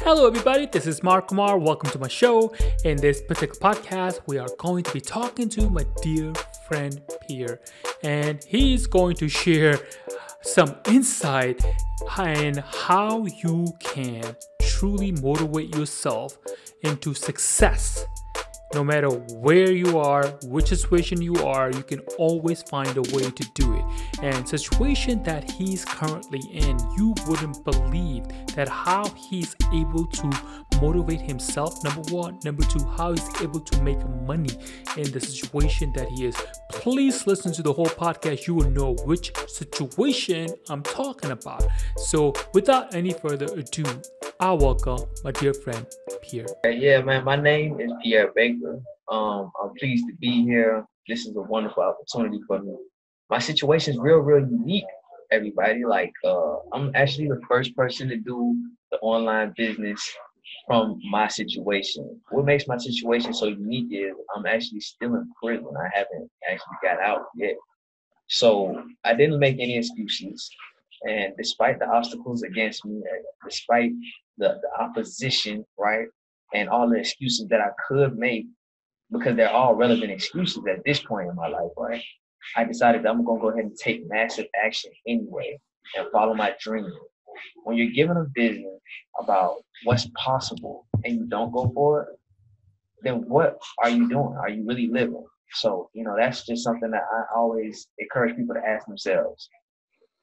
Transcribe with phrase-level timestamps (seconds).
[0.00, 0.66] Hello, everybody.
[0.66, 1.58] This is Mark Kumar.
[1.58, 2.54] Welcome to my show.
[2.84, 6.32] In this particular podcast, we are going to be talking to my dear
[6.68, 7.60] friend Pierre,
[8.02, 9.78] and he's going to share
[10.42, 11.64] some insight
[12.18, 16.38] in how you can truly motivate yourself
[16.82, 18.06] into success
[18.74, 23.30] no matter where you are, which situation you are, you can always find a way
[23.30, 23.84] to do it.
[24.22, 28.24] And situation that he's currently in, you wouldn't believe
[28.54, 30.30] that how he's able to
[30.80, 31.82] motivate himself.
[31.84, 34.50] Number one, number two, how he's able to make money
[34.96, 36.36] in the situation that he is.
[36.70, 38.46] Please listen to the whole podcast.
[38.46, 41.66] You will know which situation I'm talking about.
[41.96, 43.84] So, without any further ado,
[44.40, 45.86] I welcome my dear friend
[46.22, 46.46] Pierre.
[46.64, 47.24] Yeah, man.
[47.24, 48.80] My name is Pierre Baker.
[49.08, 50.84] Um, I'm pleased to be here.
[51.08, 52.74] This is a wonderful opportunity for me.
[53.30, 54.84] My situation is real, real unique.
[55.32, 58.56] Everybody, like, uh, I'm actually the first person to do
[58.90, 60.00] the online business
[60.66, 62.20] from my situation.
[62.30, 65.68] What makes my situation so unique is I'm actually still in prison.
[65.78, 67.54] I haven't actually got out yet.
[68.28, 70.50] So I didn't make any excuses.
[71.08, 73.02] And despite the obstacles against me,
[73.44, 73.92] despite
[74.38, 76.08] the, the opposition, right?
[76.54, 78.46] And all the excuses that I could make,
[79.12, 82.02] because they're all relevant excuses at this point in my life, right?
[82.56, 85.58] I decided that I'm gonna go ahead and take massive action anyway
[85.96, 86.90] and follow my dream.
[87.64, 88.75] When you're given a vision
[89.20, 92.08] about what's possible and you don't go for it,
[93.02, 94.36] then what are you doing?
[94.38, 95.24] Are you really living?
[95.52, 99.48] So, you know, that's just something that I always encourage people to ask themselves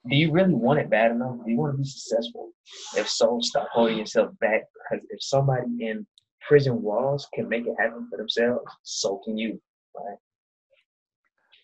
[0.10, 1.38] do you really want it bad enough?
[1.46, 2.52] Do you want to be successful?
[2.98, 6.06] If so, stop holding yourself back because if somebody in
[6.46, 9.62] prison walls can make it happen for themselves, so can you,
[9.96, 10.18] right?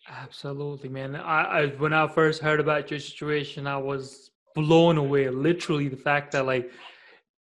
[0.07, 1.15] Absolutely, man.
[1.15, 5.29] I, I when I first heard about your situation, I was blown away.
[5.29, 6.71] Literally, the fact that like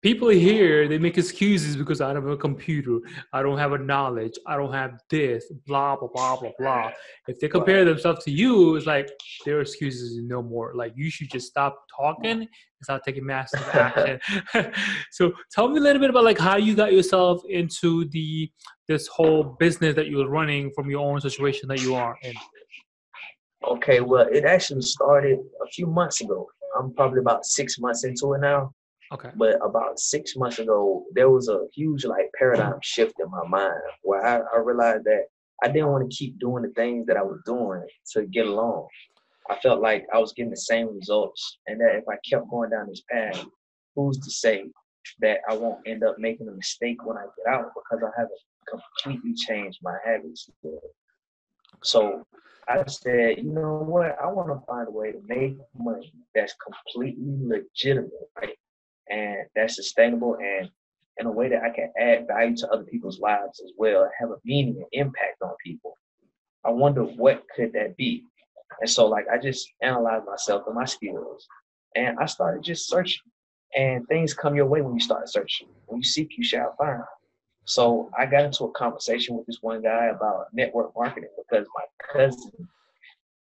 [0.03, 3.01] people here they make excuses because I don't have a computer,
[3.33, 6.93] I don't have a knowledge, I don't have this, blah blah blah blah blah.
[7.27, 9.11] If they compare themselves to you, it's like
[9.45, 10.73] their excuses no more.
[10.75, 12.49] Like you should just stop talking and
[12.83, 14.21] start taking massive action.
[15.11, 18.51] so tell me a little bit about like how you got yourself into the
[18.87, 22.35] this whole business that you're running from your own situation that you are in.
[23.67, 26.47] Okay, well, it actually started a few months ago.
[26.79, 28.73] I'm probably about six months into it now.
[29.13, 29.31] Okay.
[29.37, 32.79] But about six months ago, there was a huge like paradigm mm-hmm.
[32.83, 35.25] shift in my mind where I, I realized that
[35.65, 38.87] I didn't want to keep doing the things that I was doing to get along.
[39.51, 42.71] I felt like I was getting the same results, and that if I kept going
[42.71, 43.45] down this path,
[43.97, 44.65] who's to say
[45.21, 48.41] that I won't end up making a mistake when I get out because I haven't
[48.71, 50.51] completely changed my habits.
[51.83, 52.27] So
[52.69, 54.17] I said, you know what?
[54.23, 58.57] I want to find a way to make money that's completely legitimate, right?
[59.11, 60.69] and that's sustainable and
[61.19, 64.31] in a way that I can add value to other people's lives as well, have
[64.31, 65.95] a meaning and impact on people.
[66.65, 68.23] I wonder what could that be?
[68.81, 71.47] And so like I just analyzed myself and my skills
[71.97, 73.23] and I started just searching.
[73.77, 75.69] And things come your way when you start searching.
[75.87, 77.03] When you seek, you shall find.
[77.69, 81.85] So I got into a conversation with this one guy about network marketing because my
[82.13, 82.67] cousin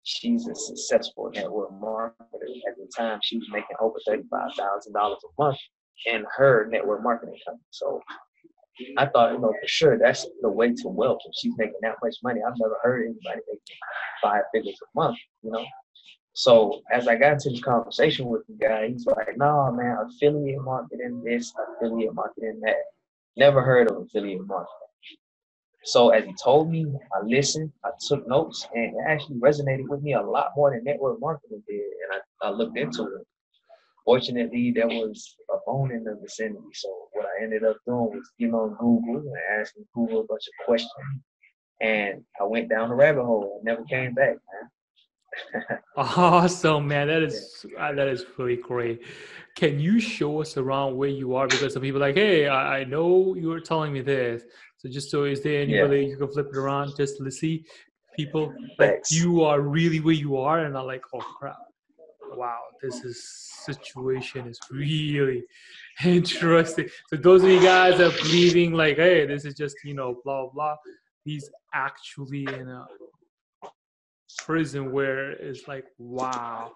[0.05, 2.13] she's a successful network marketer.
[2.69, 5.59] At the time, she was making over thirty-five thousand dollars a month
[6.07, 7.65] in her network marketing company.
[7.71, 8.01] So
[8.97, 11.19] I thought, you know, for sure that's the way to wealth.
[11.27, 13.61] If she's making that much money, I've never heard anybody making
[14.23, 15.65] five figures a month, you know.
[16.35, 20.63] So as I got into this conversation with the guy, he's like, "No, man, affiliate
[20.63, 22.77] marketing this, affiliate marketing that.
[23.37, 24.77] Never heard of affiliate marketing."
[25.85, 30.03] So as he told me, I listened, I took notes, and it actually resonated with
[30.03, 31.81] me a lot more than network marketing did.
[31.81, 33.27] And I, I looked into it.
[34.05, 36.61] Fortunately, there was a phone in the vicinity.
[36.75, 40.43] So what I ended up doing was getting on Google and asking Google a bunch
[40.47, 40.91] of questions.
[41.81, 45.79] And I went down the rabbit hole and never came back, man.
[45.97, 47.09] awesome, man.
[47.09, 47.89] That is yeah.
[47.89, 49.03] uh, that is really great.
[49.57, 51.47] Can you show us around where you are?
[51.47, 54.43] Because some people are like, hey, I, I know you were telling me this,
[54.79, 56.09] so just so is there anybody yeah.
[56.09, 57.65] you can flip it around just to see
[58.17, 61.57] people like you are really where you are and are like, oh crap.
[62.35, 63.23] Wow, this is
[63.65, 65.45] situation is really
[66.05, 66.89] interesting.
[67.09, 70.49] So those of you guys are believing like, hey, this is just, you know, blah
[70.49, 70.77] blah,
[71.25, 72.87] he's actually in a
[74.39, 76.73] prison where it's like wow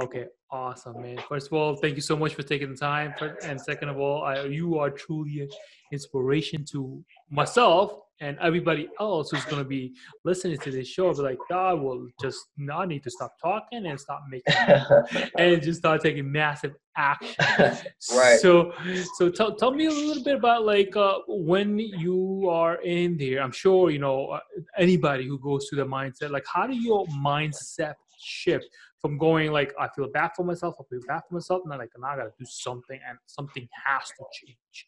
[0.00, 1.18] okay awesome man.
[1.28, 3.14] First of all thank you so much for taking the time
[3.44, 5.48] and second of all I, you are truly an
[5.92, 9.94] inspiration to myself and everybody else who's going to be
[10.24, 11.12] listening to this show.
[11.14, 15.78] Be like god will just not need to stop talking and stop making and just
[15.78, 17.34] start taking massive action.
[18.12, 18.40] Right.
[18.40, 18.72] So
[19.14, 23.40] so tell, tell me a little bit about like uh, when you are in there.
[23.40, 24.40] I'm sure you know uh,
[24.76, 28.66] anybody who goes through the mindset like how do your mindset shift
[29.00, 31.78] from going like I feel bad for myself, I feel bad for myself, and I'm
[31.78, 34.86] like now I gotta do something, and something has to change.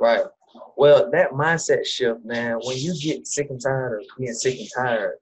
[0.00, 0.24] Right.
[0.76, 4.68] Well, that mindset shift, man, when you get sick and tired of being sick and
[4.76, 5.16] tired,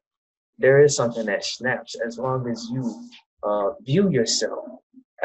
[0.58, 3.08] there is something that snaps as long as you
[3.42, 4.64] uh, view yourself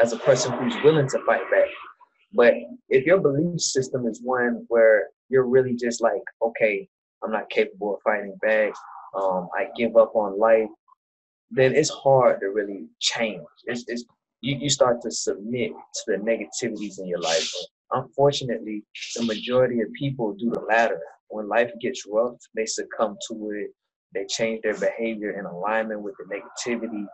[0.00, 1.68] as a person who's willing to fight back.
[2.32, 2.54] But
[2.88, 6.88] if your belief system is one where you're really just like, okay,
[7.22, 8.72] I'm not capable of fighting back,
[9.14, 10.68] um, I give up on life,
[11.50, 13.42] then it's hard to really change.
[13.66, 14.04] It's, it's
[14.40, 17.50] you, you start to submit to the negativities in your life.
[17.92, 18.84] Unfortunately,
[19.16, 21.00] the majority of people do the latter.
[21.28, 23.70] When life gets rough, they succumb to it.
[24.14, 27.06] They change their behavior in alignment with the negativity,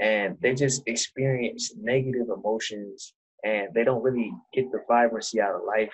[0.00, 3.14] and they just experience negative emotions,
[3.44, 5.92] and they don't really get the vibrancy out of life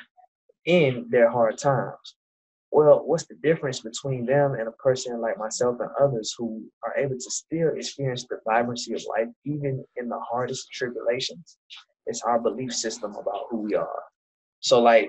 [0.67, 2.17] in their hard times.
[2.75, 6.97] Well, what's the difference between them and a person like myself and others who are
[6.99, 11.57] able to still experience the vibrancy of life even in the hardest tribulations?
[12.07, 14.03] It's our belief system about who we are.
[14.59, 15.09] So, like,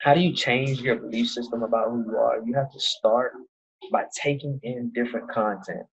[0.00, 2.42] how do you change your belief system about who you are?
[2.46, 3.34] You have to start
[3.92, 5.86] by taking in different content.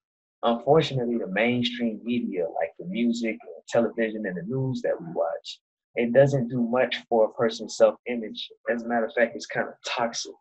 [0.43, 5.59] Unfortunately, the mainstream media, like the music, and television, and the news that we watch,
[5.95, 8.49] it doesn't do much for a person's self image.
[8.73, 10.31] As a matter of fact, it's kind of toxic.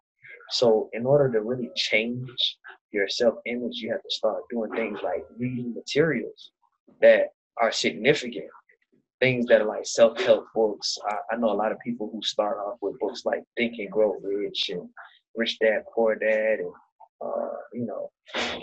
[0.50, 2.56] So, in order to really change
[2.92, 6.52] your self image, you have to start doing things like reading materials
[7.00, 7.28] that
[7.60, 8.46] are significant,
[9.20, 10.98] things that are like self help books.
[11.08, 13.90] I, I, know a lot of people who start off with books like Think and
[13.90, 14.88] Grow Rich and
[15.34, 16.72] Rich Dad Poor Dad, and
[17.24, 18.10] uh, you know,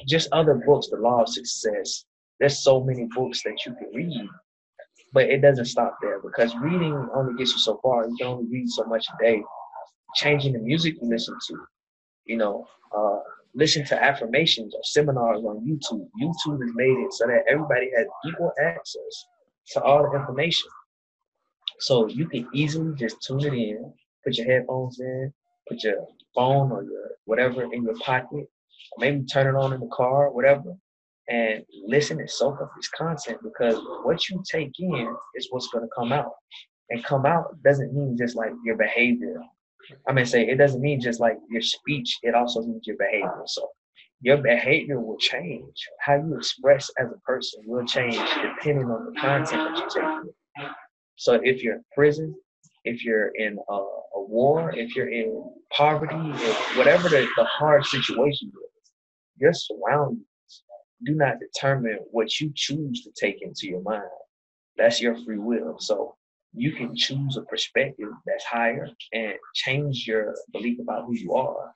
[0.08, 2.06] just other books, The Law of Success.
[2.40, 4.28] There's so many books that you can read,
[5.14, 8.08] but it doesn't stop there because reading only gets you so far.
[8.08, 9.42] You can only read so much a day.
[10.16, 11.66] Changing the music you listen to,
[12.26, 13.20] you know, uh,
[13.54, 16.08] listen to affirmations or seminars on YouTube.
[16.22, 19.26] YouTube has made it so that everybody has equal access
[19.74, 20.70] to all the information.
[21.80, 23.94] So you can easily just tune it in,
[24.24, 25.34] put your headphones in,
[25.68, 28.48] put your phone or your whatever in your pocket,
[28.98, 30.76] maybe turn it on in the car, whatever,
[31.30, 35.86] and listen and soak up this content because what you take in is what's going
[35.86, 36.34] to come out.
[36.90, 39.42] And come out doesn't mean just like your behavior
[40.08, 43.44] I mean, say it doesn't mean just like your speech; it also means your behavior.
[43.46, 43.70] So
[44.22, 45.88] your behavior will change.
[46.00, 50.70] How you express as a person will change depending on the content that you take.
[51.18, 52.36] So if you're in prison,
[52.86, 56.16] if you're in a, a war, if you're in poverty,
[56.78, 58.92] whatever the, the hard situation is,
[59.38, 60.26] your surroundings
[61.06, 64.04] do not determine what you choose to take into your mind.
[64.78, 65.78] That's your free will.
[65.80, 66.16] So
[66.54, 71.74] you can choose a perspective that's higher and change your belief about who you are.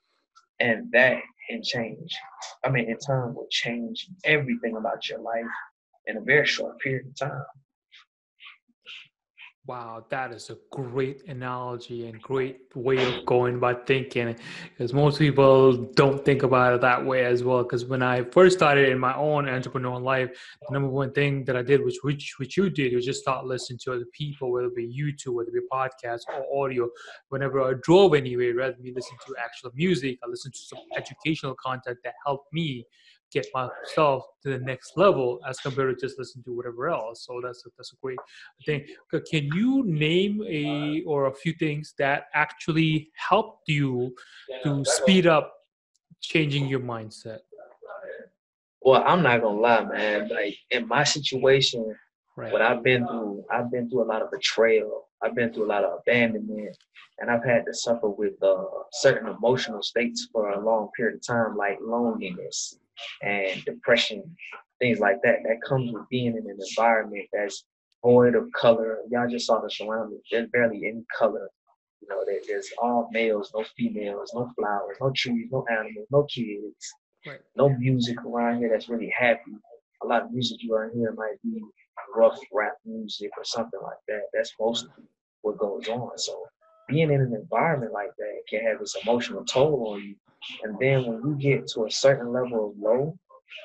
[0.59, 2.11] And that can change,
[2.63, 5.45] I mean, in turn will change everything about your life
[6.07, 7.43] in a very short period of time.
[9.67, 14.33] Wow, that is a great analogy and great way of going about thinking
[14.69, 17.63] because most people don't think about it that way as well.
[17.63, 20.29] Because when I first started in my own entrepreneurial life,
[20.69, 23.45] the number one thing that I did, which which which you did, was just start
[23.45, 26.87] listening to other people, whether it be YouTube, whether it be podcasts or audio.
[27.27, 30.79] Whenever I drove anyway, rather than me listen to actual music, I listened to some
[30.95, 32.85] educational content that helped me
[33.31, 37.25] get myself to the next level as compared to just listen to whatever else.
[37.25, 38.19] So that's a, that's a great
[38.65, 38.85] thing.
[39.11, 44.15] Can you name a or a few things that actually helped you
[44.63, 45.53] to speed up
[46.21, 47.39] changing your mindset?
[48.81, 50.29] Well, I'm not gonna lie, man.
[50.29, 51.93] Like in my situation,
[52.37, 52.53] right.
[52.53, 55.07] what I've been through, I've been through a lot of betrayal.
[55.21, 56.77] I've been through a lot of abandonment,
[57.19, 61.25] and I've had to suffer with uh, certain emotional states for a long period of
[61.25, 62.77] time, like loneliness,
[63.21, 64.35] and depression,
[64.79, 65.39] things like that.
[65.43, 67.65] That comes with being in an environment that's
[68.03, 68.99] void of color.
[69.09, 70.21] Y'all just saw the surroundings.
[70.31, 71.49] There's barely any color.
[72.01, 76.23] You know, there, there's all males, no females, no flowers, no trees, no animals, no
[76.23, 76.93] kids,
[77.25, 77.39] right.
[77.55, 79.51] no music around here that's really happy.
[80.03, 81.61] A lot of music you around here might be
[82.15, 84.21] rough rap music or something like that.
[84.33, 85.03] That's mostly mm-hmm.
[85.41, 86.17] what goes on.
[86.17, 86.45] So
[86.87, 90.15] being in an environment like that can have this emotional toll on you
[90.63, 93.17] and then when you get to a certain level of low,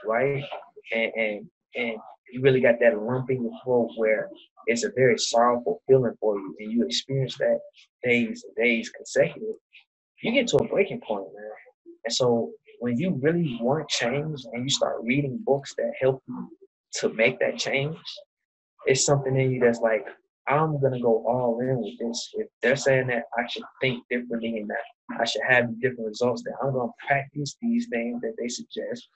[0.07, 0.45] right,
[0.93, 1.97] and and, and
[2.33, 4.29] you really got that lump in your throat where
[4.67, 7.59] it's a very sorrowful feeling for you, and you experience that
[8.03, 9.57] days and days consecutive,
[10.23, 11.51] you get to a breaking point, man.
[12.05, 12.51] And so
[12.81, 16.49] when you really want change and you start reading books that help you
[16.95, 17.97] to make that change,
[18.87, 20.07] it's something in you that's like,
[20.49, 22.31] I'm gonna go all in with this.
[22.35, 26.43] If they're saying that I should think differently and that I should have different results,
[26.45, 29.09] then I'm gonna practice these things that they suggest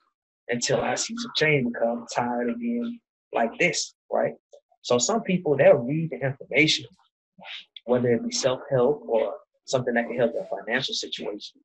[0.49, 2.99] until I see some change because I'm tired of being
[3.33, 4.35] like this, right?
[4.83, 6.87] So some people they'll read the information,
[7.87, 9.35] whether it be self-help or
[9.67, 11.61] something that can help their financial situation.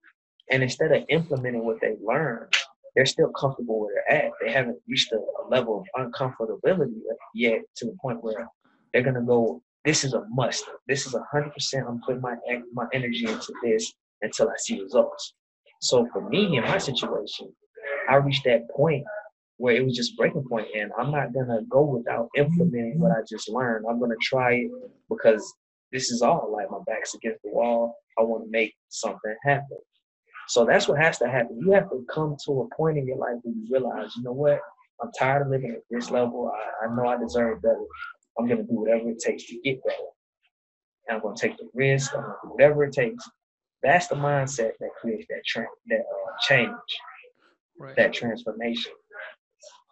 [0.49, 2.53] And instead of implementing what they learned,
[2.95, 4.31] they're still comfortable where they're at.
[4.43, 6.99] They haven't reached a, a level of uncomfortability
[7.35, 8.49] yet to the point where
[8.93, 10.65] they're gonna go, this is a must.
[10.87, 11.85] This is hundred percent.
[11.87, 12.35] I'm putting my
[12.73, 15.33] my energy into this until I see results.
[15.81, 17.51] So for me in my situation,
[18.09, 19.03] I reached that point
[19.57, 23.21] where it was just breaking point, and I'm not gonna go without implementing what I
[23.27, 23.85] just learned.
[23.89, 24.71] I'm gonna try it
[25.09, 25.53] because
[25.91, 27.95] this is all like my back's against the wall.
[28.17, 29.77] I want to make something happen.
[30.47, 31.59] So that's what has to happen.
[31.59, 34.33] You have to come to a point in your life where you realize, you know
[34.33, 34.59] what?
[35.01, 36.51] I'm tired of living at this level.
[36.53, 37.85] I, I know I deserve better.
[38.37, 39.97] I'm gonna do whatever it takes to get better.
[41.07, 42.15] And I'm gonna take the risk.
[42.15, 43.29] I'm gonna do whatever it takes.
[43.83, 46.71] That's the mindset that creates that tra- that uh, change,
[47.79, 47.95] right.
[47.95, 48.93] that transformation.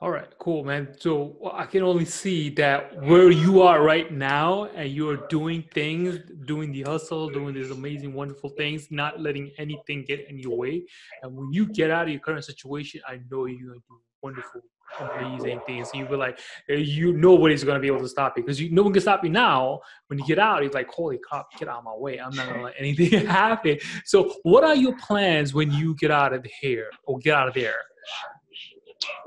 [0.01, 0.95] All right, cool, man.
[0.97, 5.61] So I can only see that where you are right now, and you are doing
[5.73, 10.57] things, doing the hustle, doing these amazing, wonderful things, not letting anything get in your
[10.57, 10.85] way.
[11.21, 14.61] And when you get out of your current situation, I know you're gonna do wonderful,
[14.99, 15.89] amazing things.
[15.93, 18.83] You will like, eh, you nobody's gonna be able to stop you because you no
[18.83, 19.81] one can stop you now.
[20.07, 22.19] When you get out, it's like, holy crap, get out of my way!
[22.19, 23.77] I'm not gonna let anything happen.
[24.05, 27.53] So, what are your plans when you get out of here or get out of
[27.53, 27.75] there?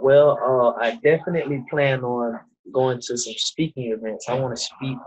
[0.00, 2.40] Well, uh, I definitely plan on
[2.72, 4.28] going to some speaking events.
[4.28, 4.98] I want to speak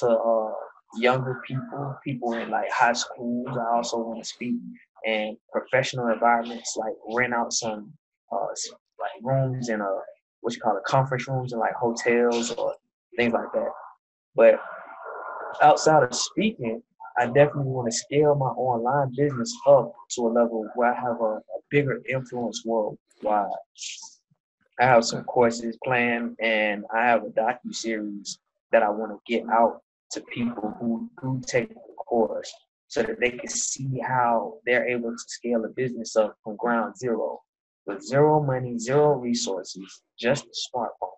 [0.00, 0.52] to uh,
[0.96, 3.48] younger people, people in like high schools.
[3.50, 4.54] I also want to speak
[5.04, 7.92] in professional environments, like rent out some
[8.32, 8.46] uh,
[9.22, 10.00] rooms in a uh,
[10.40, 12.74] what you call it, conference rooms and like hotels or
[13.16, 13.70] things like that.
[14.36, 14.60] But
[15.62, 16.82] outside of speaking,
[17.16, 21.20] I definitely want to scale my online business up to a level where I have
[21.20, 23.48] a, a bigger influence worldwide.
[24.80, 28.38] I have some courses planned, and I have a docu series
[28.72, 32.52] that I want to get out to people who do take the course,
[32.88, 36.96] so that they can see how they're able to scale a business up from ground
[36.98, 37.40] zero
[37.86, 41.10] with zero money, zero resources, just a smartphone.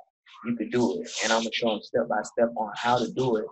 [0.45, 3.11] You could do it, and I'm gonna show them step by step on how to
[3.13, 3.47] do it.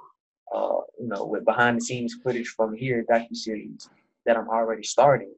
[0.54, 3.88] Uh, you know, with behind the scenes footage from here docu series
[4.26, 5.35] that I'm already starting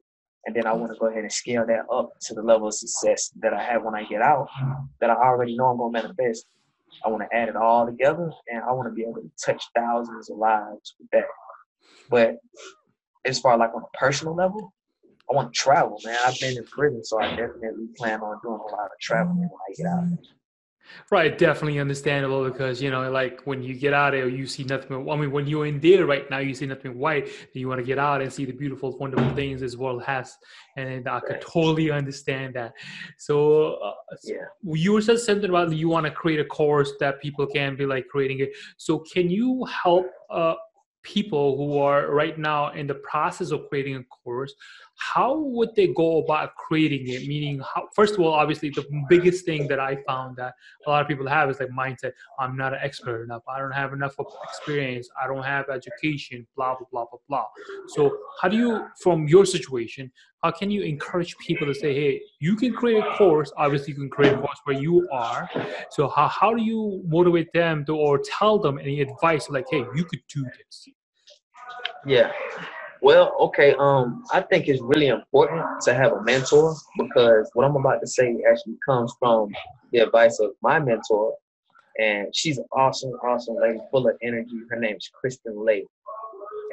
[0.47, 2.73] and then I want to go ahead and scale that up to the level of
[2.73, 4.47] success that I have when I get out,
[5.01, 6.45] that I already know I'm gonna manifest.
[7.05, 9.61] I want to add it all together, and I want to be able to touch
[9.75, 11.25] thousands of lives with that.
[12.09, 12.37] But
[13.25, 14.73] as far like on a personal level,
[15.29, 16.17] I want to travel, man.
[16.25, 19.49] I've been in prison, so I definitely plan on doing a lot of traveling when
[19.49, 20.27] I get out.
[21.11, 25.09] Right, definitely understandable because you know, like when you get out there, you see nothing.
[25.09, 27.29] I mean, when you're in there right now, you see nothing white.
[27.53, 30.35] You want to get out and see the beautiful, wonderful things this world has,
[30.75, 32.73] and I could totally understand that.
[33.17, 33.93] So, uh,
[34.23, 37.85] yeah, you said something about you want to create a course that people can be
[37.85, 38.51] like creating it.
[38.77, 40.55] So, can you help uh,
[41.03, 44.53] people who are right now in the process of creating a course
[44.97, 47.27] how would they go about creating it?
[47.27, 50.53] Meaning how, first of all obviously the biggest thing that i found that
[50.85, 52.11] a lot of people have is like mindset.
[52.39, 53.43] I'm not an expert enough.
[53.47, 55.07] I don't have enough experience.
[55.21, 57.45] I don't have education blah blah blah blah blah.
[57.87, 60.11] So how do you from your situation
[60.43, 63.99] how can you encourage people to say hey you can create a course obviously you
[63.99, 65.49] can create a course where you are
[65.89, 69.83] so how, how do you motivate them to or tell them any advice like hey
[69.95, 70.87] you could do this
[72.07, 72.31] yeah.
[73.01, 73.75] Well, okay.
[73.77, 78.07] Um, I think it's really important to have a mentor because what I'm about to
[78.07, 79.49] say actually comes from
[79.91, 81.33] the advice of my mentor,
[81.99, 84.61] and she's an awesome, awesome lady, full of energy.
[84.69, 85.85] Her name is Kristen Lay,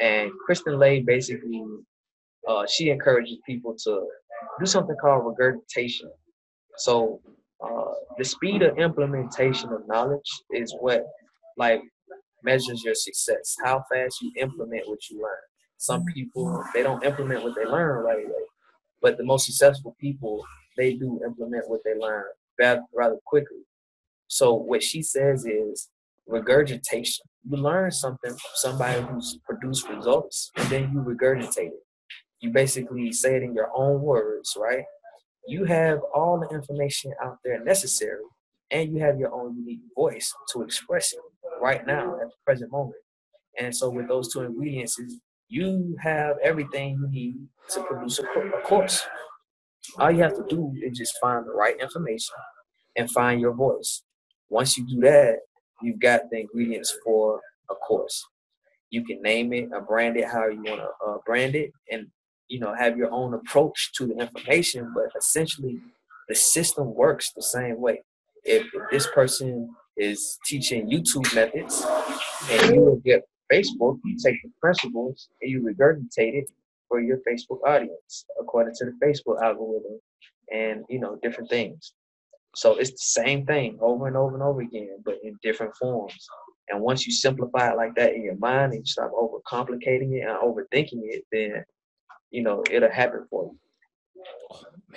[0.00, 1.62] and Kristen Lay basically,
[2.48, 4.06] uh, she encourages people to
[4.60, 6.10] do something called regurgitation.
[6.78, 7.20] So,
[7.64, 11.04] uh, the speed of implementation of knowledge is what,
[11.56, 11.82] like,
[12.42, 13.56] measures your success.
[13.64, 15.32] How fast you implement what you learn.
[15.78, 18.44] Some people they don't implement what they learn right away,
[19.02, 20.44] but the most successful people
[20.76, 22.24] they do implement what they learn
[22.58, 23.64] rather, rather quickly.
[24.28, 25.88] So what she says is
[26.26, 27.24] regurgitation.
[27.48, 31.83] You learn something from somebody who's produced results, and then you regurgitate it.
[32.44, 34.84] You basically say it in your own words, right?
[35.48, 38.20] You have all the information out there necessary,
[38.70, 41.20] and you have your own unique voice to express it
[41.62, 43.00] right now at the present moment.
[43.58, 45.00] And so with those two ingredients,
[45.48, 47.36] you have everything you need
[47.70, 49.02] to produce a, a course.
[49.98, 52.34] all you have to do is just find the right information
[52.96, 54.02] and find your voice.
[54.50, 55.38] Once you do that,
[55.80, 58.22] you've got the ingredients for a course.
[58.90, 62.06] You can name it or brand it how you want to uh, brand it, and
[62.48, 64.92] you know have your own approach to the information.
[64.94, 65.80] But essentially,
[66.28, 68.02] the system works the same way.
[68.44, 71.84] If, if this person is teaching YouTube methods,
[72.50, 73.22] and you will get
[73.52, 76.50] Facebook, you take the principles and you regurgitate it
[76.88, 80.00] for your Facebook audience according to the Facebook algorithm
[80.52, 81.92] and you know different things.
[82.56, 86.26] So it's the same thing over and over and over again, but in different forms.
[86.68, 90.26] And once you simplify it like that in your mind and you stop overcomplicating it
[90.26, 91.64] and overthinking it, then
[92.34, 93.58] you know it'll happen for you.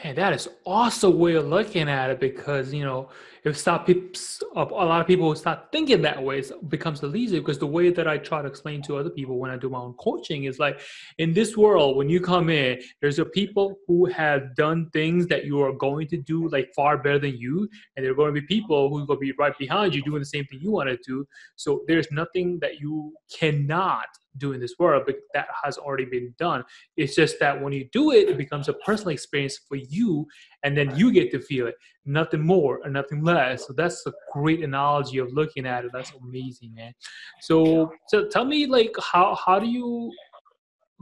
[0.03, 3.09] Man, that is awesome way of looking at it because you know
[3.43, 7.65] if stop a lot of people start thinking that way, it becomes easier because the
[7.65, 10.43] way that I try to explain to other people when I do my own coaching
[10.43, 10.79] is like
[11.17, 15.45] in this world when you come in, there's a people who have done things that
[15.45, 18.41] you are going to do like far better than you, and there are going to
[18.41, 20.71] be people who are going to be right behind you doing the same thing you
[20.71, 21.25] want to do.
[21.55, 26.33] So there's nothing that you cannot do in this world, but that has already been
[26.37, 26.63] done.
[26.95, 30.25] It's just that when you do it, it becomes a personal experience for you,
[30.63, 31.75] and then you get to feel it,
[32.05, 33.67] nothing more and nothing less.
[33.67, 35.91] So that's a great analogy of looking at it.
[35.93, 36.93] That's amazing, man.
[37.41, 40.11] So, so tell me, like, how how do you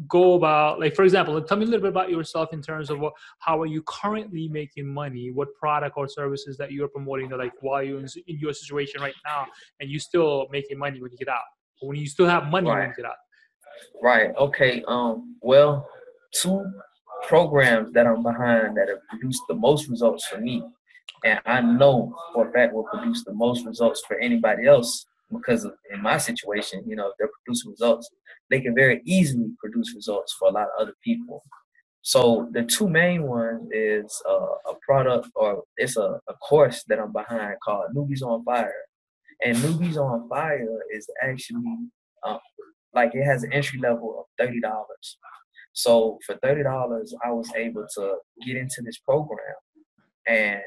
[0.08, 3.00] go about like for example tell me a little bit about yourself in terms of
[3.00, 7.38] what how are you currently making money what product or services that you're promoting that
[7.38, 9.46] like while you're in, in your situation right now
[9.80, 11.44] and you still making money when you get out
[11.82, 12.80] when you still have money right.
[12.80, 13.16] when you get out
[14.02, 14.32] Right.
[14.38, 14.84] Okay.
[14.88, 15.36] Um.
[15.42, 15.88] Well,
[16.34, 16.66] two
[17.28, 20.64] programs that I'm behind that have produced the most results for me,
[21.24, 25.66] and I know for a fact will produce the most results for anybody else because
[25.66, 28.10] of, in my situation, you know, if they're producing results,
[28.50, 31.44] they can very easily produce results for a lot of other people.
[32.02, 37.00] So the two main ones is uh, a product or it's a, a course that
[37.00, 38.72] I'm behind called Newbies on Fire.
[39.44, 41.78] And Newbies on Fire is actually
[42.24, 42.38] uh,
[42.96, 45.18] like it has an entry level of thirty dollars.
[45.74, 49.56] So for thirty dollars, I was able to get into this program,
[50.28, 50.62] and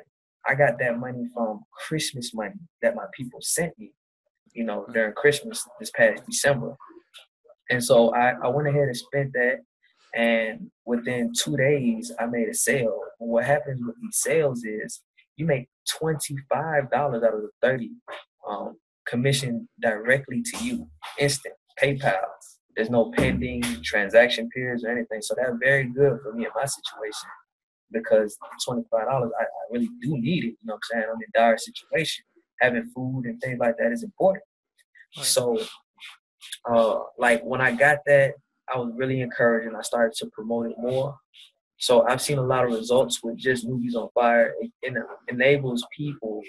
[0.46, 3.92] I got that money from Christmas money that my people sent me.
[4.52, 6.76] You know, during Christmas this past December,
[7.70, 9.60] and so I, I went ahead and spent that.
[10.14, 12.98] And within two days, I made a sale.
[13.20, 15.02] And what happens with these sales is
[15.36, 15.68] you make
[16.02, 17.90] $25 out of the 30
[18.48, 18.76] um,
[19.06, 21.54] commission directly to you, instant.
[21.80, 22.16] PayPal.
[22.76, 25.20] There's no pending transaction periods or anything.
[25.20, 27.28] So that's very good for me in my situation
[27.90, 28.36] because
[28.68, 30.46] $25, I, I really do need it.
[30.46, 31.04] You know what I'm saying?
[31.12, 32.24] I'm in dire situation.
[32.60, 34.44] Having food and things like that is important.
[35.16, 35.26] Right.
[35.26, 35.58] So,
[36.70, 38.34] uh, like when I got that,
[38.72, 41.16] I was really encouraged and I started to promote it more.
[41.78, 44.54] So I've seen a lot of results with just Newbies on Fire.
[44.60, 44.94] It, it
[45.28, 46.42] enables people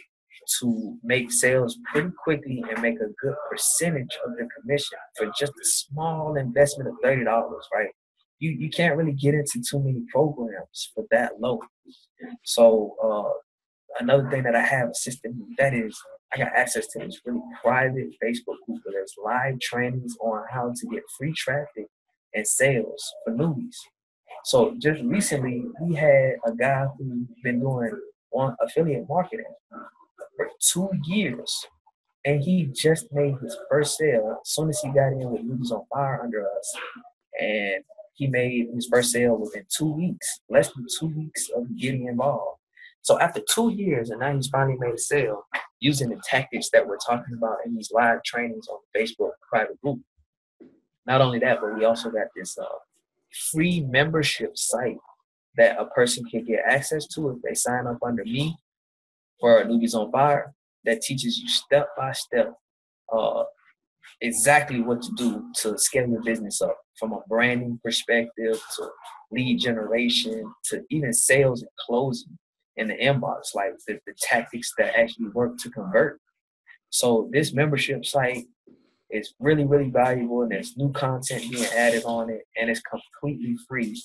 [0.60, 5.52] to make sales pretty quickly and make a good percentage of the commission for just
[5.52, 7.90] a small investment of thirty dollars, right?
[8.40, 11.60] You you can't really get into too many programs for that low.
[12.44, 15.98] So uh, another thing that I have assisted me that is
[16.34, 20.72] I got access to this really private Facebook group where there's live trainings on how
[20.76, 21.88] to get free traffic
[22.34, 23.76] and sales for newbies.
[24.46, 27.92] So just recently, we had a guy who's been doing
[28.30, 29.46] one affiliate marketing
[30.60, 31.66] two years.
[32.26, 35.72] And he just made his first sale as soon as he got in with Newbies
[35.72, 36.76] on Fire under us.
[37.40, 42.08] And he made his first sale within two weeks, less than two weeks of getting
[42.08, 42.60] involved.
[43.02, 45.46] So after two years, and now he's finally made a sale
[45.80, 49.80] using the tactics that we're talking about in these live trainings on the Facebook private
[49.82, 50.00] group.
[51.06, 52.66] Not only that, but we also got this uh,
[53.52, 54.98] free membership site
[55.56, 58.58] that a person can get access to if they sign up under me
[59.40, 60.54] for Newbies on Fire
[60.86, 62.54] that teaches you step by step
[63.14, 63.44] uh,
[64.22, 68.90] exactly what to do to scale your business up from a branding perspective to
[69.32, 72.38] lead generation to even sales and closing
[72.76, 76.20] in the inbox, like the, the tactics that actually work to convert.
[76.90, 78.46] So this membership site
[79.12, 83.56] is really, really valuable and there's new content being added on it and it's completely
[83.68, 84.02] free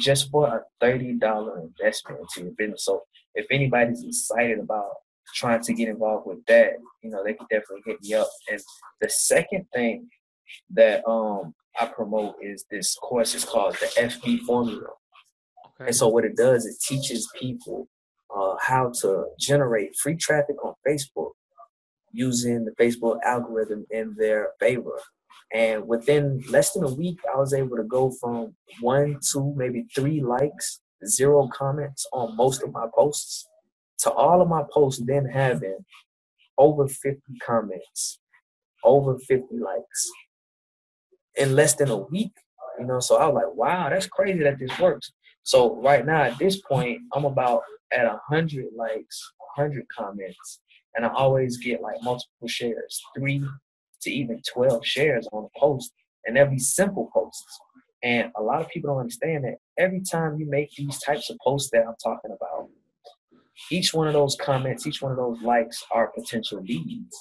[0.00, 0.46] just for
[0.82, 2.84] a $30 investment into your business.
[2.84, 3.02] So
[3.34, 4.90] if anybody's excited about
[5.34, 8.28] trying to get involved with that, you know, they can definitely hit me up.
[8.50, 8.60] And
[9.00, 10.08] the second thing
[10.70, 14.88] that um I promote is this course is called the FB formula.
[15.66, 15.86] Okay.
[15.86, 17.88] And so what it does, it teaches people
[18.34, 21.32] uh, how to generate free traffic on Facebook
[22.12, 25.00] using the Facebook algorithm in their favor.
[25.54, 29.86] And within less than a week, I was able to go from one, two, maybe
[29.94, 33.46] three likes zero comments on most of my posts
[33.98, 35.78] to all of my posts then having
[36.58, 38.18] over 50 comments,
[38.84, 40.10] over 50 likes
[41.36, 42.32] in less than a week.
[42.78, 45.12] You know, so I was like, wow, that's crazy that this works.
[45.44, 47.62] So right now at this point, I'm about
[47.92, 50.60] at a hundred likes, a hundred comments,
[50.94, 53.44] and I always get like multiple shares, three
[54.02, 55.92] to even 12 shares on a post,
[56.26, 57.60] and be simple posts.
[58.02, 61.38] And a lot of people don't understand that every time you make these types of
[61.42, 62.68] posts that I'm talking about,
[63.70, 67.16] each one of those comments, each one of those likes are potential leads.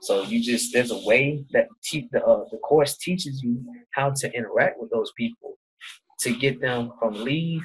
[0.00, 4.12] So you just there's a way that te- the uh, the course teaches you how
[4.16, 5.58] to interact with those people
[6.20, 7.62] to get them from lead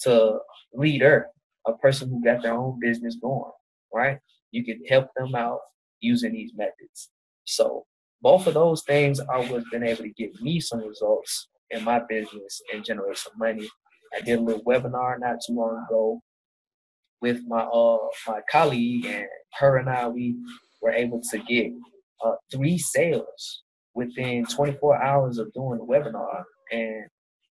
[0.00, 0.38] to
[0.72, 1.28] leader,
[1.66, 3.52] a person who got their own business going.
[3.92, 4.18] Right?
[4.50, 5.60] You can help them out
[6.00, 7.10] using these methods.
[7.44, 7.84] So
[8.20, 12.00] both of those things are what's been able to get me some results in my
[12.08, 13.68] business and generate some money.
[14.16, 16.20] I did a little webinar not too long ago
[17.20, 17.98] with my uh
[18.28, 20.36] my colleague and her and I we
[20.82, 21.72] were able to get
[22.24, 23.62] uh, three sales
[23.94, 27.06] within 24 hours of doing the webinar and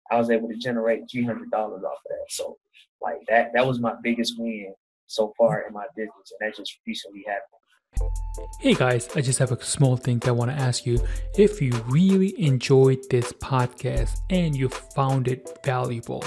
[0.10, 2.26] I was able to generate $300 off of that.
[2.30, 2.58] So
[3.02, 4.74] like that that was my biggest win
[5.08, 7.67] so far in my business and that just recently happened.
[8.60, 11.00] Hey guys, I just have a small thing I want to ask you.
[11.38, 16.24] If you really enjoyed this podcast and you found it valuable,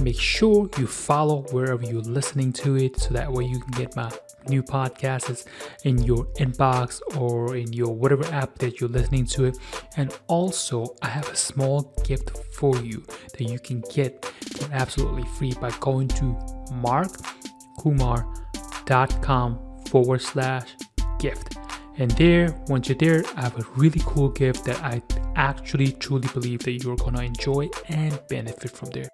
[0.00, 3.96] make sure you follow wherever you're listening to it so that way you can get
[3.96, 4.10] my
[4.48, 5.46] new podcasts
[5.84, 9.58] in your inbox or in your whatever app that you're listening to it
[9.96, 14.32] and also i have a small gift for you that you can get
[14.72, 16.34] absolutely free by going to
[16.72, 20.74] markkumar.com forward slash
[21.18, 21.56] gift
[21.96, 25.02] and there once you're there i have a really cool gift that i
[25.36, 29.08] actually truly believe that you're to enjoy and benefit from there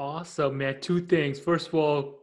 [0.00, 0.80] Awesome, man.
[0.80, 1.38] Two things.
[1.38, 2.20] First of all,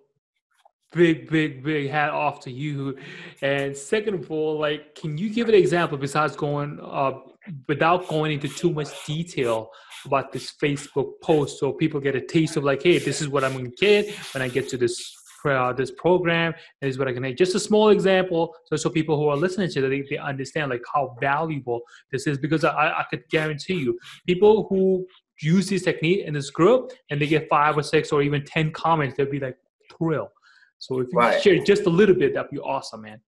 [0.93, 2.97] big, big, big hat off to you.
[3.41, 7.19] And second of all, like, can you give an example besides going uh,
[7.67, 9.69] without going into too much detail
[10.05, 13.43] about this Facebook post, so people get a taste of like, hey, this is what
[13.43, 16.53] I'm to get when I get to this uh, this program.
[16.81, 17.21] Is what I can.
[17.21, 17.37] Make.
[17.37, 20.69] Just a small example, so so people who are listening to it, they, they understand
[20.69, 22.37] like how valuable this is.
[22.37, 25.05] Because I, I could guarantee you, people who
[25.41, 28.71] use this technique in this group and they get five or six or even 10
[28.71, 29.57] comments, they'll be like
[29.97, 30.29] thrilled.
[30.79, 31.41] So if you right.
[31.41, 33.19] share just a little bit, that'd be awesome, man.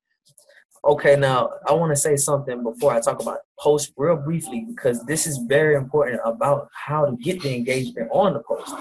[0.86, 5.04] Okay, now I want to say something before I talk about post real briefly because
[5.06, 8.74] this is very important about how to get the engagement on the post.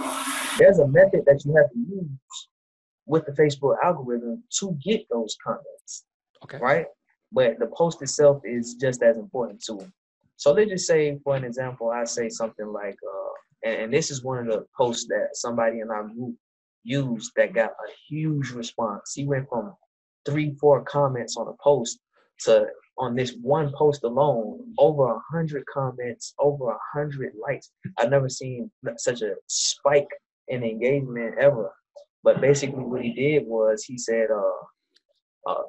[0.59, 2.07] There's a method that you have to use
[3.09, 6.05] with the Facebook algorithm to get those comments.
[6.45, 6.59] Okay.
[6.59, 6.87] Right?
[7.33, 9.81] But the post itself is just as important too.
[10.37, 14.11] So let's just say, for an example, I say something like, uh, and, and this
[14.11, 16.37] is one of the posts that somebody in our group
[16.85, 19.13] used that got a huge response.
[19.15, 19.75] He went from
[20.25, 21.99] three, four comments on a post
[22.45, 22.67] to
[22.99, 27.71] on this one post alone, over a hundred comments, over a hundred likes.
[27.97, 30.09] I've never seen such a spike
[30.49, 31.73] in engagement ever.
[32.29, 35.63] But basically, what he did was he said, uh, uh,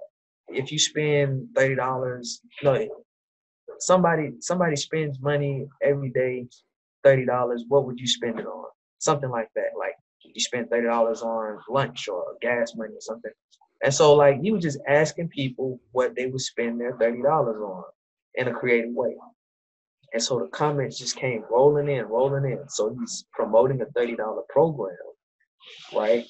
[0.49, 2.85] if you spend thirty dollars, no,
[3.79, 6.47] somebody somebody spends money every day,
[7.05, 7.63] thirty dollars.
[7.69, 8.65] What would you spend it on?
[8.99, 9.71] Something like that.
[9.79, 9.95] Like
[10.25, 13.31] you spend thirty dollars on lunch or gas money or something.
[13.81, 17.61] And so like you were just asking people what they would spend their thirty dollars
[17.61, 17.85] on
[18.35, 19.15] in a creative way.
[20.13, 22.67] And so the comments just came rolling in, rolling in.
[22.69, 24.17] So he's promoting a $30
[24.49, 24.97] program,
[25.95, 26.25] right?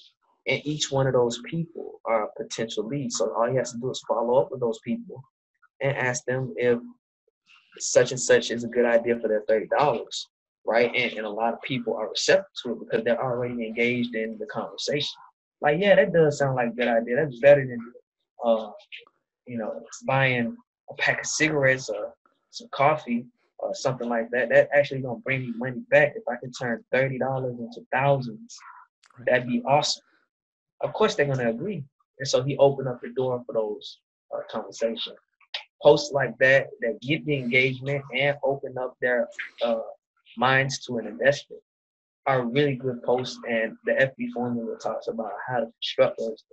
[0.50, 3.12] And each one of those people are potential lead.
[3.14, 5.24] So all he has to do is follow up with those people
[5.82, 6.80] and ask them if
[7.78, 10.28] such and such is a good idea for their thirty dollars,
[10.66, 10.92] right?
[10.96, 14.38] And, and a lot of people are receptive to it because they're already engaged in
[14.40, 15.16] the conversation.
[15.62, 17.18] Like, yeah, that does sound like a good idea.
[17.18, 17.80] That's better than,
[18.44, 18.72] uh,
[19.46, 20.58] you know, buying
[20.90, 22.14] a pack of cigarettes or
[22.50, 23.28] some coffee
[23.60, 24.50] or something like that.
[24.50, 28.58] That actually gonna bring me money back if I can turn thirty dollars into thousands.
[29.28, 30.04] That'd be awesome.
[30.82, 31.84] Of course, they're gonna agree,
[32.20, 34.00] and so he opened up the door for those
[34.36, 35.18] uh, conversations
[35.82, 39.28] posts like that that get the engagement and open up their
[39.64, 39.80] uh,
[40.38, 41.62] minds to an investment
[42.28, 43.40] are really good posts.
[43.50, 46.44] And the FB formula talks about how to construct those.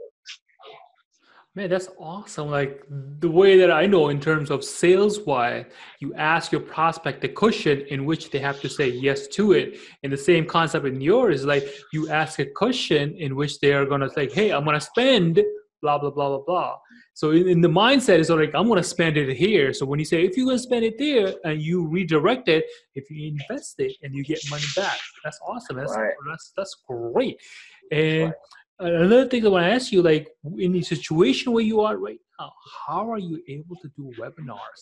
[1.57, 2.51] Man, that's awesome.
[2.51, 5.65] Like the way that I know in terms of sales wise,
[6.01, 9.79] you ask your prospect the question in which they have to say yes to it.
[10.03, 13.87] And the same concept in yours, like you ask a question in which they are
[13.87, 15.43] gonna say, Hey, I'm gonna spend
[15.81, 16.77] blah blah blah blah blah
[17.15, 19.73] So in, in the mindset, it's like I'm to spend it here.
[19.73, 22.65] So when you say if you're to spend it there and you redirect it,
[22.95, 25.77] if you invest it and you get money back, that's awesome.
[25.77, 26.13] That's right.
[26.29, 27.39] that's that's great.
[27.91, 28.35] And right.
[28.79, 32.19] Another thing I want to ask you, like in the situation where you are right
[32.39, 32.53] now,
[32.87, 34.81] how are you able to do webinars?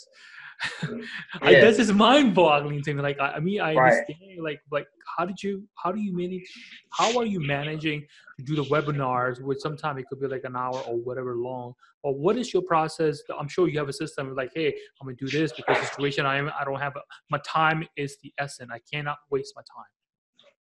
[1.43, 3.03] I, that's just mind-boggling to me.
[3.03, 3.93] Like, I, I mean, I right.
[3.93, 4.43] understand.
[4.43, 5.67] Like, like, how did you?
[5.75, 6.43] How do you manage?
[6.91, 8.07] How are you managing
[8.39, 9.43] to do the webinars?
[9.43, 11.75] Which sometimes it could be like an hour or whatever long.
[12.03, 13.21] Or what is your process?
[13.39, 14.69] I'm sure you have a system like, hey,
[15.01, 16.51] I'm gonna do this because the situation I am.
[16.59, 18.71] I don't have a, my time is the essence.
[18.73, 19.94] I cannot waste my time.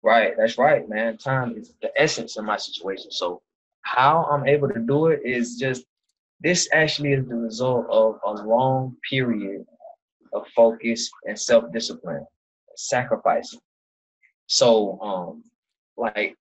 [0.03, 0.33] Right.
[0.37, 1.17] That's right, man.
[1.17, 3.11] Time is the essence of my situation.
[3.11, 3.41] So
[3.81, 5.85] how I'm able to do it is just
[6.41, 9.65] this actually is the result of a long period
[10.33, 12.25] of focus and self-discipline,
[12.77, 13.59] sacrificing.
[14.47, 15.43] So, um,
[15.97, 16.35] like,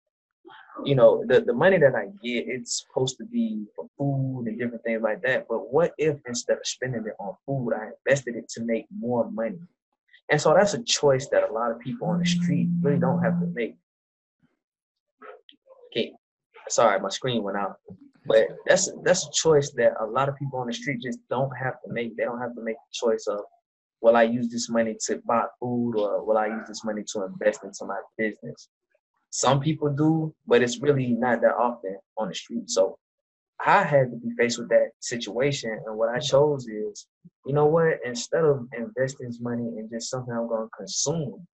[0.84, 4.58] you know, the, the money that I get, it's supposed to be for food and
[4.58, 5.46] different things like that.
[5.48, 9.28] But what if instead of spending it on food, I invested it to make more
[9.30, 9.58] money?
[10.30, 13.22] And so that's a choice that a lot of people on the street really don't
[13.22, 13.76] have to make.
[15.90, 16.12] Okay,
[16.68, 17.76] sorry, my screen went out.
[18.26, 21.52] But that's that's a choice that a lot of people on the street just don't
[21.56, 22.16] have to make.
[22.16, 23.40] They don't have to make the choice of
[24.02, 27.24] will I use this money to buy food or will I use this money to
[27.24, 28.68] invest into my business?
[29.30, 32.70] Some people do, but it's really not that often on the street.
[32.70, 32.98] So
[33.64, 35.80] I had to be faced with that situation.
[35.86, 37.06] And what I chose is,
[37.44, 41.46] you know what, instead of investing this money in just something I'm going to consume,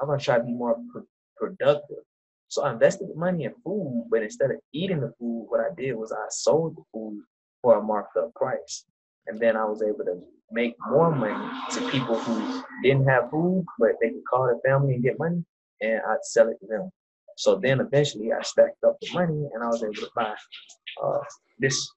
[0.00, 1.00] I'm going to try to be more pr-
[1.36, 2.04] productive.
[2.48, 5.74] So I invested the money in food, but instead of eating the food, what I
[5.76, 7.22] did was I sold the food
[7.62, 8.84] for a marked up price.
[9.26, 10.20] And then I was able to
[10.50, 14.94] make more money to people who didn't have food, but they could call their family
[14.94, 15.44] and get money,
[15.80, 16.90] and I'd sell it to them.
[17.36, 20.34] So then eventually I stacked up the money and I was able to buy
[21.02, 21.18] uh,
[21.58, 21.90] this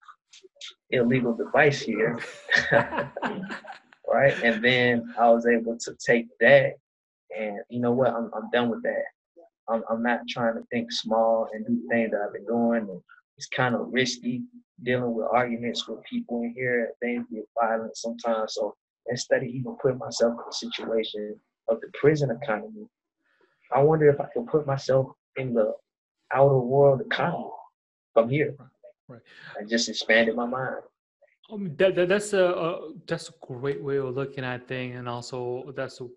[0.89, 2.19] illegal device here.
[2.71, 4.43] right?
[4.43, 6.75] And then I was able to take that
[7.37, 8.13] and you know what?
[8.13, 9.03] I'm, I'm done with that.
[9.67, 12.87] I'm, I'm not trying to think small and do things that I've been doing.
[12.89, 13.01] And
[13.37, 14.43] it's kind of risky
[14.83, 16.91] dealing with arguments with people in here.
[17.01, 18.53] Things get violent sometimes.
[18.53, 18.75] So
[19.09, 21.35] instead of even putting myself in the situation
[21.67, 22.87] of the prison economy,
[23.73, 25.73] I wonder if I can put myself in the
[26.33, 27.49] outer world economy
[28.13, 28.55] from here.
[29.07, 29.21] Right.
[29.59, 30.77] And just expanded my mind.
[31.51, 35.07] Um, that, that that's a, a that's a great way of looking at things, and
[35.07, 36.07] also that's a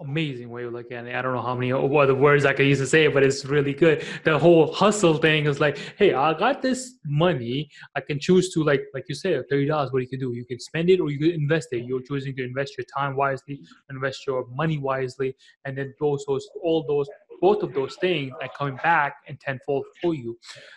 [0.00, 1.14] amazing way of looking at it.
[1.14, 3.44] I don't know how many other words I could use to say it, but it's
[3.44, 4.04] really good.
[4.24, 7.70] The whole hustle thing is like, hey, I got this money.
[7.94, 9.92] I can choose to like, like you said, thirty dollars.
[9.92, 11.84] What you can do, you can spend it or you can invest it.
[11.84, 15.34] You're choosing to invest your time wisely, invest your money wisely,
[15.64, 17.08] and then those, those all those
[17.46, 20.30] both of those things are coming back and tenfold for you.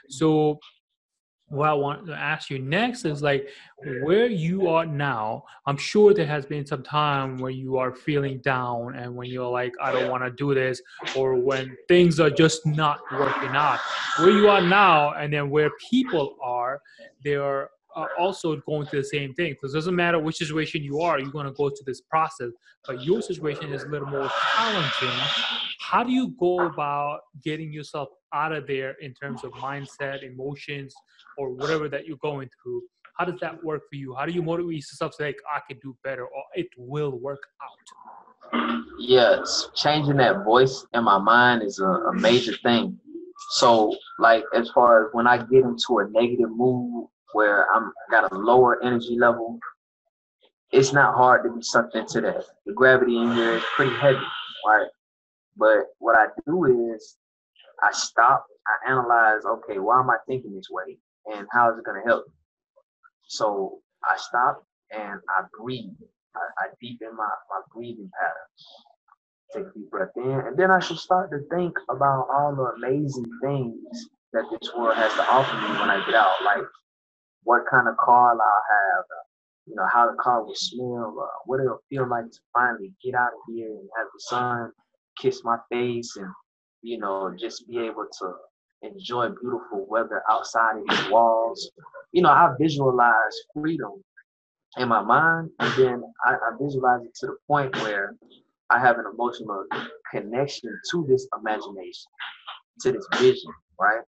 [0.10, 0.60] So
[1.50, 3.48] what I want to ask you next is like
[4.04, 5.44] where you are now.
[5.66, 9.54] I'm sure there has been some time where you are feeling down and when you're
[9.62, 10.82] like, I don't want to do this,
[11.16, 13.80] or when things are just not working out.
[14.20, 16.82] Where you are now, and then where people are,
[17.24, 17.70] they are
[18.20, 19.54] also going through the same thing.
[19.54, 22.52] Because it doesn't matter which situation you are, you're going to go through this process.
[22.86, 25.18] But your situation is a little more challenging.
[25.90, 30.94] How do you go about getting yourself out of there in terms of mindset, emotions,
[31.38, 32.82] or whatever that you're going through?
[33.18, 34.14] How does that work for you?
[34.14, 37.40] How do you motivate yourself to like, I can do better or it will work
[37.64, 38.82] out?
[39.00, 43.00] Yes, changing that voice in my mind is a, a major thing.
[43.52, 48.30] So, like, as far as when I get into a negative mood where I'm got
[48.30, 49.58] a lower energy level,
[50.74, 52.44] it's not hard to be sucked into that.
[52.66, 54.20] The gravity in here is pretty heavy,
[54.68, 54.88] right?
[55.58, 57.18] But what I do is
[57.84, 60.98] I stop, I analyze, okay, why am I thinking this way?
[61.34, 62.34] And how is it gonna help me?
[63.28, 65.92] So I stop and I breathe.
[66.36, 68.50] I, I deepen my, my breathing pattern.
[69.54, 72.86] Take a deep breath in, and then I should start to think about all the
[72.86, 76.36] amazing things that this world has to offer me when I get out.
[76.46, 76.66] Like
[77.44, 79.26] what kind of car I'll have, uh,
[79.68, 83.16] you know, how the car will smell, uh, what it'll feel like to finally get
[83.16, 84.72] out of here and have the sun
[85.22, 86.32] kiss my face and,
[86.82, 88.34] you know, just be able to
[88.84, 91.72] enjoy beautiful weather outside of these walls.
[92.12, 94.04] You know, I visualize freedom
[94.78, 98.16] in my mind and then I, I visualize it to the point where
[98.70, 99.66] I have an emotional
[100.12, 102.12] connection to this imagination,
[102.82, 104.02] to this vision, right?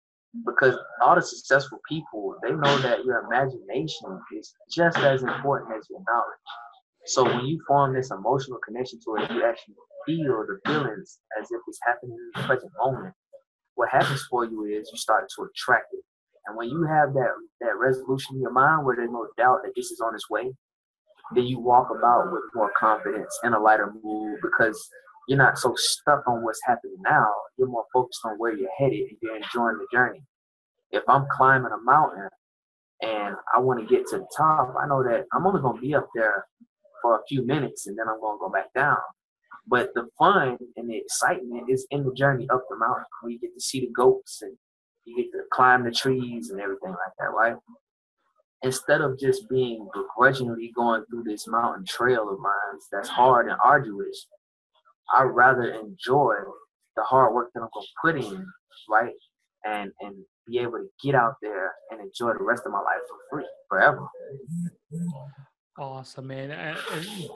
[0.45, 5.87] because all the successful people they know that your imagination is just as important as
[5.91, 6.39] your knowledge
[7.09, 9.75] so when you form this emotional connection to it you actually
[10.07, 13.15] feel the feelings as if it's happening in the present moment
[13.77, 16.05] what happens for you is you start to attract it
[16.47, 19.73] And when you have that that resolution in your mind where there's no doubt that
[19.77, 20.53] this is on its way,
[21.35, 24.89] then you walk about with more confidence and a lighter mood because
[25.29, 27.29] you're not so stuck on what's happening now.
[27.59, 30.23] You're more focused on where you're headed and you're enjoying the journey.
[30.91, 32.29] If I'm climbing a mountain
[33.03, 35.83] and I want to get to the top, I know that I'm only going to
[35.83, 36.47] be up there
[37.03, 38.99] for a few minutes and then I'm going to go back down.
[39.67, 43.39] But the fun and the excitement is in the journey up the mountain where you
[43.39, 44.57] get to see the goats and
[45.05, 47.57] you get to climb the trees and everything like that, right?
[48.63, 53.59] Instead of just being begrudgingly going through this mountain trail of mine that's hard and
[53.63, 54.27] arduous,
[55.15, 56.35] I'd rather enjoy
[56.97, 58.47] the hard work that I'm gonna put in,
[58.89, 59.15] right?
[59.65, 63.01] And and be able to get out there and enjoy the rest of my life
[63.09, 64.09] for free, forever.
[65.79, 66.77] Awesome, man.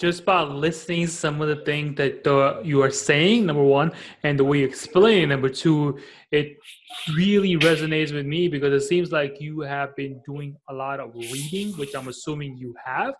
[0.00, 3.92] Just by listening some of the things that uh, you are saying, number one,
[4.24, 6.00] and the way you explain, number two,
[6.32, 6.56] it
[7.14, 11.14] really resonates with me because it seems like you have been doing a lot of
[11.14, 13.14] reading, which I'm assuming you have.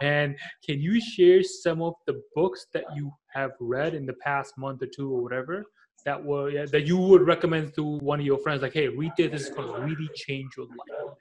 [0.00, 4.56] And can you share some of the books that you have read in the past
[4.56, 5.64] month or two or whatever
[6.04, 8.62] that were yeah, that you would recommend to one of your friends?
[8.62, 9.32] Like, hey, read this.
[9.32, 11.16] This is going to really change your life.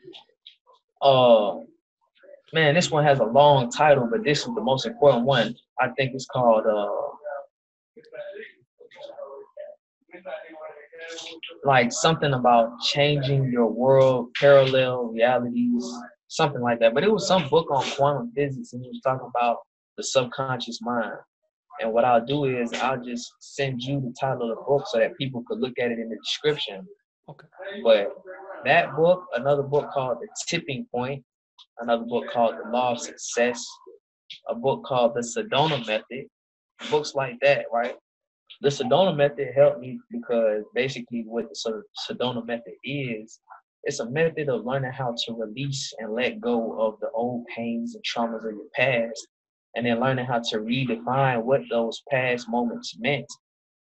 [1.01, 1.61] Oh.
[1.61, 1.65] Uh
[2.53, 5.55] man, this one has a long title, but this is the most important one.
[5.79, 6.89] I think it's called uh,
[11.63, 15.85] like something about changing your world, parallel realities,
[16.27, 16.93] something like that.
[16.93, 19.57] But it was some book on quantum physics, and he was talking about
[19.97, 21.13] the subconscious mind.
[21.79, 24.99] And what I'll do is I'll just send you the title of the book so
[24.99, 26.87] that people could look at it in the description.
[27.29, 27.47] Okay.
[27.83, 28.15] But
[28.65, 31.23] that book, another book called The Tipping Point,
[31.79, 33.65] another book called The Law of Success,
[34.47, 36.27] a book called The Sedona Method,
[36.89, 37.95] books like that, right?
[38.61, 43.39] The Sedona Method helped me because basically what the Sedona Method is,
[43.83, 47.95] it's a method of learning how to release and let go of the old pains
[47.95, 49.27] and traumas of your past,
[49.75, 53.25] and then learning how to redefine what those past moments meant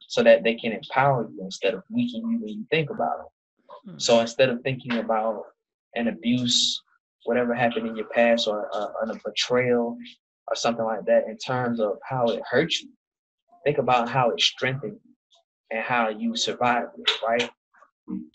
[0.08, 3.26] so that they can empower you instead of weaken you when you think about them.
[3.84, 3.98] Hmm.
[3.98, 5.42] So instead of thinking about
[5.94, 6.80] an abuse
[7.24, 9.96] whatever happened in your past or uh, a betrayal
[10.48, 12.88] or something like that in terms of how it hurt you.
[13.64, 15.10] Think about how it strengthened you
[15.70, 17.50] and how you survived it, right?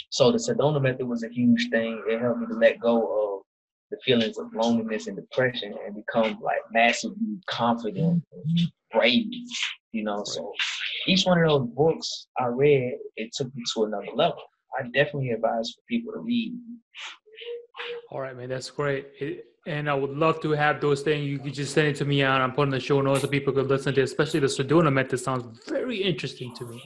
[0.10, 2.02] So the Sedona method was a huge thing.
[2.08, 3.42] It helped me to let go of
[3.92, 9.26] the feelings of loneliness and depression and become like massively confident and brave,
[9.92, 10.24] you know.
[10.24, 10.54] So
[11.08, 14.42] each one of those books I read, it took me to another level.
[14.80, 16.54] I definitely advise for people to read
[18.12, 19.08] all right, man, that's great.
[19.20, 21.26] It, and I would love to have those things.
[21.26, 23.52] You could just send it to me and I'm putting the show notes so people
[23.52, 26.84] could listen to it, especially the Sedona method sounds very interesting to me.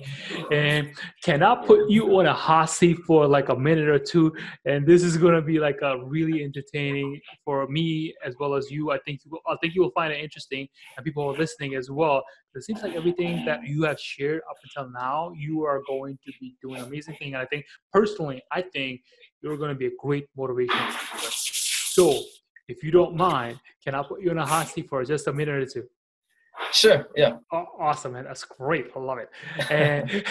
[0.51, 0.89] And
[1.21, 4.33] can I put you on a hot seat for like a minute or two?
[4.65, 8.91] And this is gonna be like a really entertaining for me as well as you.
[8.91, 11.75] I think you will, I think you will find it interesting and people are listening
[11.75, 12.23] as well.
[12.55, 16.31] It seems like everything that you have shared up until now, you are going to
[16.39, 17.33] be doing amazing thing.
[17.33, 19.01] And I think personally, I think
[19.41, 20.78] you're going to be a great motivation.
[21.29, 22.21] So,
[22.67, 25.33] if you don't mind, can I put you in a hot seat for just a
[25.33, 25.83] minute or two?
[26.71, 27.07] Sure.
[27.15, 27.37] Yeah.
[27.51, 28.25] Awesome, man.
[28.25, 28.87] That's great.
[28.95, 29.29] I love it.
[29.71, 30.23] And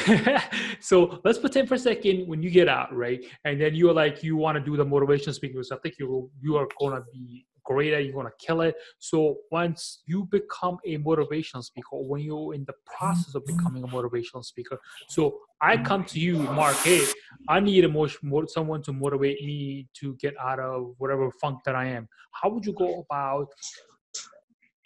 [0.80, 3.24] so let's pretend for a second when you get out, right?
[3.44, 5.62] And then you're like, you want to do the motivation speaking.
[5.62, 8.74] So I think you you are gonna be great at, you're gonna kill it.
[8.98, 9.18] So
[9.52, 14.44] once you become a motivational speaker, when you're in the process of becoming a motivational
[14.52, 14.78] speaker,
[15.08, 15.22] so
[15.60, 16.76] I come to you, Mark.
[16.76, 17.04] Hey,
[17.48, 18.08] I need a more,
[18.56, 22.08] someone to motivate me to get out of whatever funk that I am.
[22.32, 23.48] How would you go about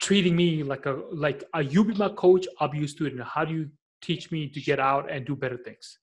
[0.01, 2.47] treating me like a like are you be my coach?
[2.59, 3.23] I'll be your student.
[3.23, 5.99] How do you teach me to get out and do better things?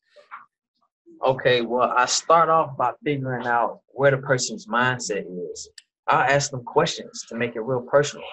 [1.26, 5.70] Okay, well, I start off by figuring out where the person's mindset is.
[6.10, 8.26] I ask them questions to make it real personal.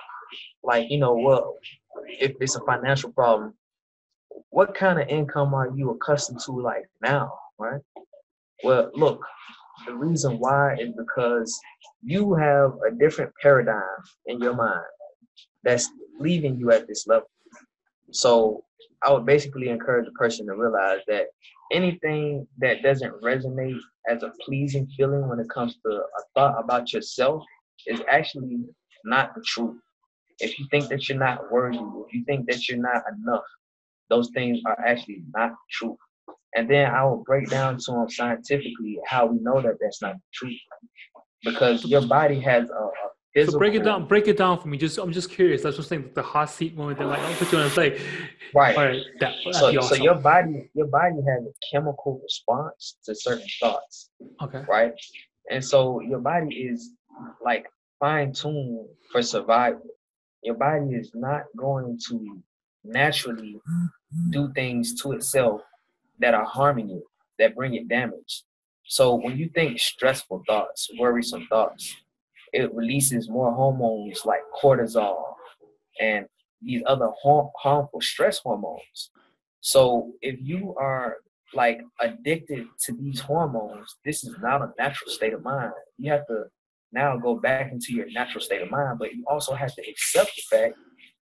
[0.64, 1.56] Like, you know, well,
[2.08, 3.54] if it's a financial problem,
[4.50, 7.80] what kind of income are you accustomed to like now, right?
[8.64, 9.20] Well, look,
[9.86, 11.58] the reason why is because
[12.02, 13.82] you have a different paradigm
[14.26, 14.80] in your mind
[15.62, 17.28] that's leaving you at this level.
[18.10, 18.64] So
[19.02, 21.26] I would basically encourage a person to realize that
[21.72, 26.92] anything that doesn't resonate as a pleasing feeling when it comes to a thought about
[26.92, 27.42] yourself
[27.86, 28.58] is actually
[29.04, 29.76] not the truth.
[30.38, 33.44] If you think that you're not worthy, if you think that you're not enough,
[34.10, 35.96] those things are actually not true.
[36.54, 40.14] And then I will break down to them scientifically how we know that that's not
[40.14, 40.58] the truth.
[41.44, 42.90] Because your body has a, a
[43.34, 43.52] physical.
[43.52, 44.06] So break it down.
[44.08, 44.78] Break it down for me.
[44.78, 45.62] Just I'm just curious.
[45.62, 46.10] That's what I'm saying.
[46.14, 46.98] The hot seat moment.
[46.98, 48.00] That like I'll put you on a play.
[48.54, 48.76] Right.
[48.76, 49.02] All right.
[49.20, 49.82] That, so, awesome.
[49.82, 54.10] so your body your body has a chemical response to certain thoughts.
[54.42, 54.64] Okay.
[54.68, 54.92] Right.
[55.50, 56.90] And so your body is
[57.44, 57.66] like
[57.98, 59.82] fine tuned for survival.
[60.42, 62.42] Your body is not going to
[62.84, 64.30] naturally mm-hmm.
[64.30, 65.60] do things to itself
[66.18, 67.04] that are harming you,
[67.38, 68.44] that bring it damage.
[68.84, 71.94] So when you think stressful thoughts, worrisome thoughts,
[72.52, 75.24] it releases more hormones like cortisol
[76.00, 76.26] and
[76.62, 79.10] these other harmful stress hormones.
[79.60, 81.16] So if you are
[81.54, 85.72] like addicted to these hormones, this is not a natural state of mind.
[85.98, 86.44] You have to
[86.96, 90.32] now go back into your natural state of mind, but you also have to accept
[90.34, 90.74] the fact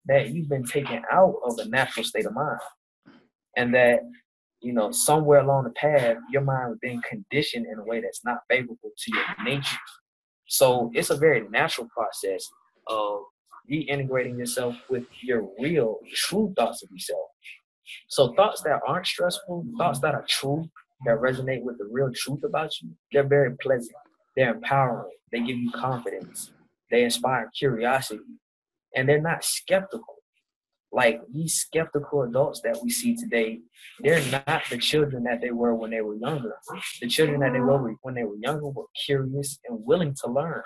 [0.06, 2.60] that you've been taken out of a natural state of mind.
[3.56, 4.00] And that,
[4.60, 8.24] you know, somewhere along the path, your mind was being conditioned in a way that's
[8.24, 9.76] not favorable to your nature.
[10.46, 12.44] So it's a very natural process
[12.86, 13.20] of
[13.70, 17.28] reintegrating yourself with your real, true thoughts of yourself.
[18.08, 20.68] So thoughts that aren't stressful, thoughts that are true,
[21.06, 23.96] that resonate with the real truth about you, they're very pleasant.
[24.36, 25.12] They're empowering.
[25.32, 26.52] They give you confidence.
[26.90, 28.24] They inspire curiosity.
[28.96, 30.16] And they're not skeptical.
[30.92, 33.58] Like these skeptical adults that we see today,
[34.00, 36.54] they're not the children that they were when they were younger.
[37.00, 40.62] The children that they were when they were younger were curious and willing to learn.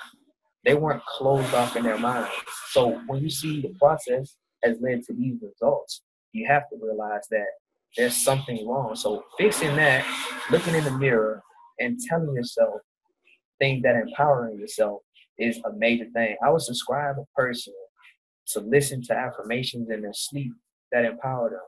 [0.65, 2.31] They weren't closed off in their minds.
[2.73, 6.03] So when you see the process has led to these results,
[6.33, 7.47] you have to realize that
[7.97, 8.97] there's something wrong.
[8.97, 10.05] So fixing that,
[10.51, 11.43] looking in the mirror,
[11.79, 12.81] and telling yourself
[13.59, 15.03] things that empowering yourself
[15.39, 16.37] is a major thing.
[16.45, 17.75] I would subscribe a person
[18.49, 20.53] to listen to affirmations in their sleep
[20.93, 21.61] that empower them.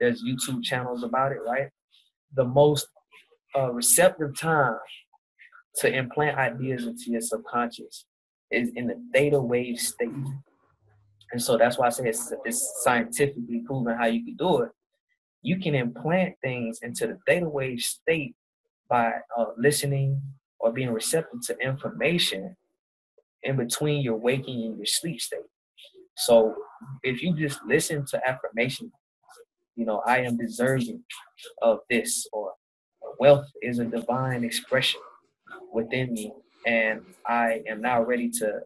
[0.00, 1.68] There's YouTube channels about it, right?
[2.34, 2.88] The most
[3.56, 4.78] uh, receptive time
[5.76, 8.06] to implant ideas into your subconscious
[8.50, 10.08] is in the theta wave state.
[11.32, 14.70] And so that's why I say it's, it's scientifically proven how you can do it.
[15.42, 18.34] You can implant things into the theta wave state
[18.88, 20.20] by uh, listening
[20.64, 22.56] or being receptive to information
[23.42, 25.40] in between your waking and your sleep state.
[26.16, 26.54] So
[27.02, 28.90] if you just listen to affirmation,
[29.76, 31.02] you know, I am deserving
[31.60, 32.52] of this, or
[33.20, 35.02] wealth is a divine expression
[35.70, 36.32] within me,
[36.66, 38.60] and I am now ready to,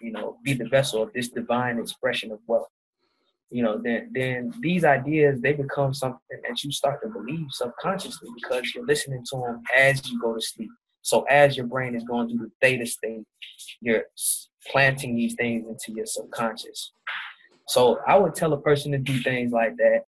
[0.00, 2.68] you know, be the vessel of this divine expression of wealth.
[3.50, 8.28] You know, then then these ideas they become something that you start to believe subconsciously
[8.40, 10.70] because you're listening to them as you go to sleep.
[11.02, 13.24] So as your brain is going through the theta state,
[13.80, 14.04] you're
[14.70, 16.92] planting these things into your subconscious.
[17.68, 20.02] So I would tell a person to do things like that.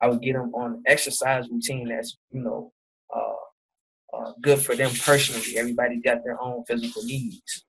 [0.00, 2.72] I would get them on exercise routine that's you know
[3.14, 5.56] uh, uh, good for them personally.
[5.56, 7.64] Everybody got their own physical needs,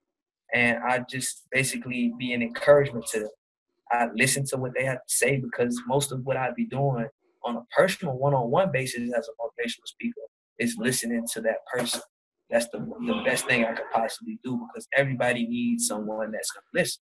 [0.54, 3.30] and I just basically be an encouragement to them.
[3.92, 7.08] I listen to what they have to say because most of what I'd be doing
[7.44, 10.22] on a personal one-on-one basis as a motivational speaker
[10.58, 12.02] is listening to that person
[12.50, 16.64] that's the, the best thing I could possibly do because everybody needs someone that's gonna
[16.74, 17.02] listen.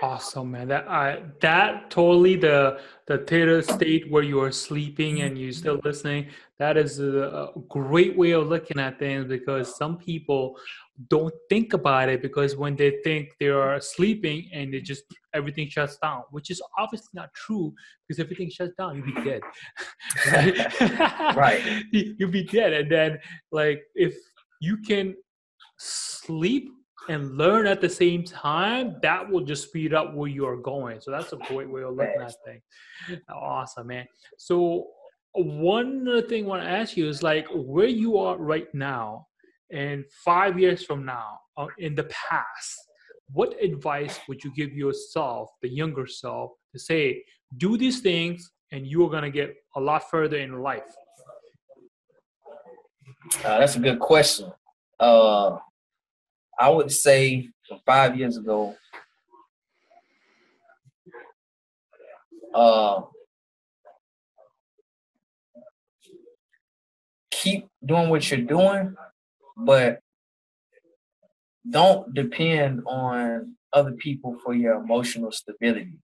[0.00, 0.68] Awesome, man.
[0.68, 5.80] That I that totally the the theta state where you are sleeping and you're still
[5.84, 6.28] listening.
[6.58, 10.58] That is a, a great way of looking at things because some people
[11.08, 15.68] don't think about it because when they think they are sleeping and they just everything
[15.68, 17.72] shuts down, which is obviously not true
[18.06, 19.40] because everything shuts down, you'll be dead.
[20.32, 20.80] right.
[21.36, 21.84] right.
[21.92, 22.72] You'll be dead.
[22.72, 23.18] And then
[23.50, 24.14] like if
[24.60, 25.16] you can
[25.78, 26.70] sleep
[27.08, 31.00] and learn at the same time, that will just speed up where you are going.
[31.00, 33.22] So that's a great way of looking at things.
[33.28, 34.06] Awesome, man.
[34.36, 34.88] So
[35.34, 39.26] one other thing I want to ask you is like where you are right now
[39.72, 42.78] and five years from now, uh, in the past,
[43.32, 47.24] what advice would you give yourself, the younger self, to say,
[47.56, 50.94] do these things and you are going to get a lot further in life?
[53.44, 54.52] Uh, that's a good question.
[55.00, 55.56] Uh,
[56.58, 58.76] I would say from five years ago,
[62.54, 63.02] uh,
[67.30, 68.94] keep doing what you're doing
[69.56, 70.00] but
[71.68, 75.98] don't depend on other people for your emotional stability.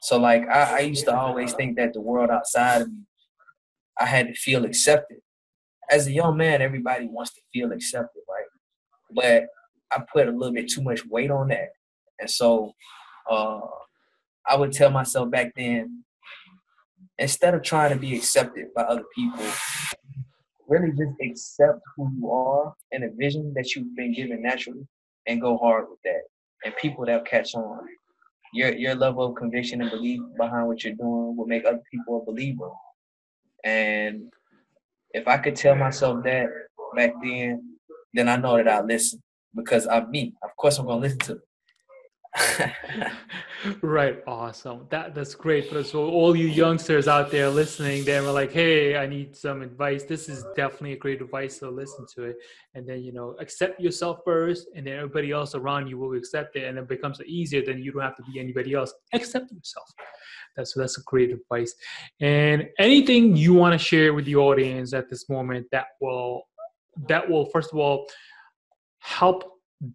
[0.00, 3.00] So like I, I used to always think that the world outside of me,
[3.98, 5.18] I had to feel accepted.
[5.90, 8.44] As a young man, everybody wants to feel accepted, right?
[9.10, 9.46] But
[9.92, 11.70] I put a little bit too much weight on that.
[12.18, 12.72] And so
[13.30, 13.60] uh,
[14.48, 16.04] I would tell myself back then,
[17.18, 19.44] instead of trying to be accepted by other people,
[20.68, 24.86] really just accept who you are and the vision that you've been given naturally
[25.26, 26.22] and go hard with that.
[26.64, 27.80] And people that catch on.
[28.52, 32.22] Your your level of conviction and belief behind what you're doing will make other people
[32.22, 32.70] a believer.
[33.64, 34.32] And
[35.10, 36.46] if I could tell myself that
[36.94, 37.76] back then,
[38.14, 39.22] then I know that I listen
[39.54, 40.34] because I'm me.
[40.42, 41.40] Of course, I'm gonna listen to.
[43.82, 44.86] right awesome.
[44.90, 48.96] That that's great but so all you youngsters out there listening they were like hey
[48.96, 50.02] i need some advice.
[50.04, 52.36] This is definitely a great advice so listen to it
[52.74, 56.56] and then you know accept yourself first and then everybody else around you will accept
[56.56, 58.92] it and it becomes easier then you don't have to be anybody else.
[59.12, 59.88] Accept yourself.
[60.56, 61.74] That's that's a great advice.
[62.20, 66.42] And anything you want to share with the audience at this moment that will
[67.08, 68.06] that will first of all
[68.98, 69.44] help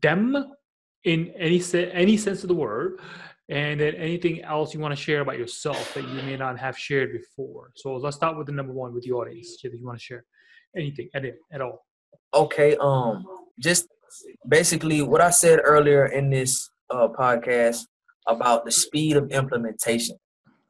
[0.01, 0.53] them
[1.03, 2.99] in any se- any sense of the word
[3.49, 6.77] and then anything else you want to share about yourself that you may not have
[6.77, 7.71] shared before.
[7.75, 10.23] So let's start with the number one with the audience that you want to share
[10.75, 11.85] anything at, at all.
[12.33, 13.25] Okay um
[13.59, 13.87] just
[14.47, 17.85] basically what i said earlier in this uh, podcast
[18.27, 20.17] about the speed of implementation.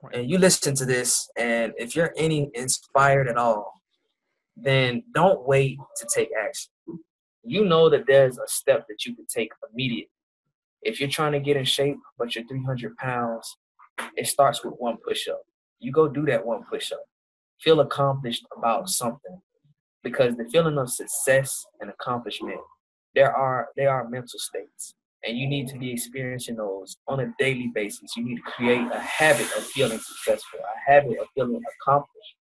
[0.04, 0.16] Right.
[0.16, 3.82] and you listen to this and if you're any inspired at all
[4.56, 6.72] then don't wait to take action.
[7.44, 10.10] You know that there's a step that you can take immediately
[10.82, 13.58] if you're trying to get in shape, but you're 300 pounds,
[14.16, 15.42] it starts with one push up.
[15.80, 17.04] You go do that one push up.
[17.60, 19.42] Feel accomplished about something
[20.04, 22.60] because the feeling of success and accomplishment,
[23.14, 27.34] there are they are mental states, and you need to be experiencing those on a
[27.38, 28.16] daily basis.
[28.18, 32.36] You need to create a habit of feeling successful, a habit of feeling accomplished.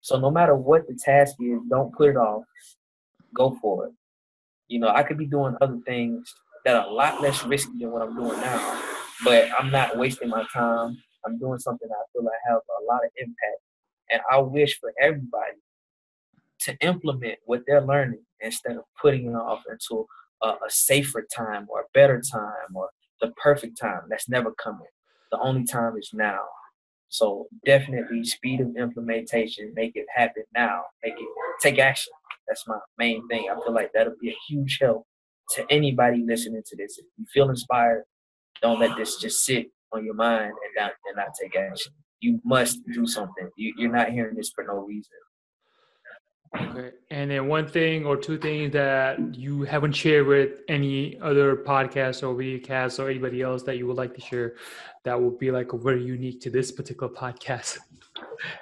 [0.00, 2.44] So no matter what the task is, don't put it off.
[3.34, 3.92] Go for it.
[4.68, 6.32] You know, I could be doing other things
[6.64, 8.82] that are a lot less risky than what I'm doing now.
[9.24, 10.98] But I'm not wasting my time.
[11.24, 13.60] I'm doing something I feel I have a lot of impact.
[14.10, 15.58] And I wish for everybody
[16.60, 20.06] to implement what they're learning instead of putting it off into
[20.42, 22.90] a, a safer time or a better time or
[23.20, 24.02] the perfect time.
[24.08, 24.86] That's never coming.
[25.30, 26.40] The only time is now.
[27.08, 30.82] So definitely speed of implementation, make it happen now.
[31.02, 31.28] Make it
[31.62, 32.12] take action.
[32.48, 33.48] That's my main thing.
[33.50, 35.06] I feel like that'll be a huge help
[35.54, 36.98] to anybody listening to this.
[36.98, 38.04] If you feel inspired,
[38.62, 41.92] don't let this just sit on your mind and not, and not take action.
[42.20, 43.50] You must do something.
[43.56, 45.12] You, you're not hearing this for no reason.
[46.56, 46.92] Okay.
[47.10, 52.22] And then one thing or two things that you haven't shared with any other podcast
[52.22, 54.54] or videocast or anybody else that you would like to share
[55.04, 57.78] that would be like very unique to this particular podcast.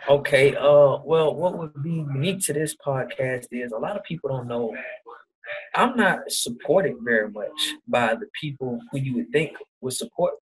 [0.08, 0.56] Okay.
[0.56, 4.48] Uh well what would be unique to this podcast is a lot of people don't
[4.48, 4.74] know
[5.74, 10.34] I'm not supported very much by the people who you would think would support.
[10.34, 10.38] Me.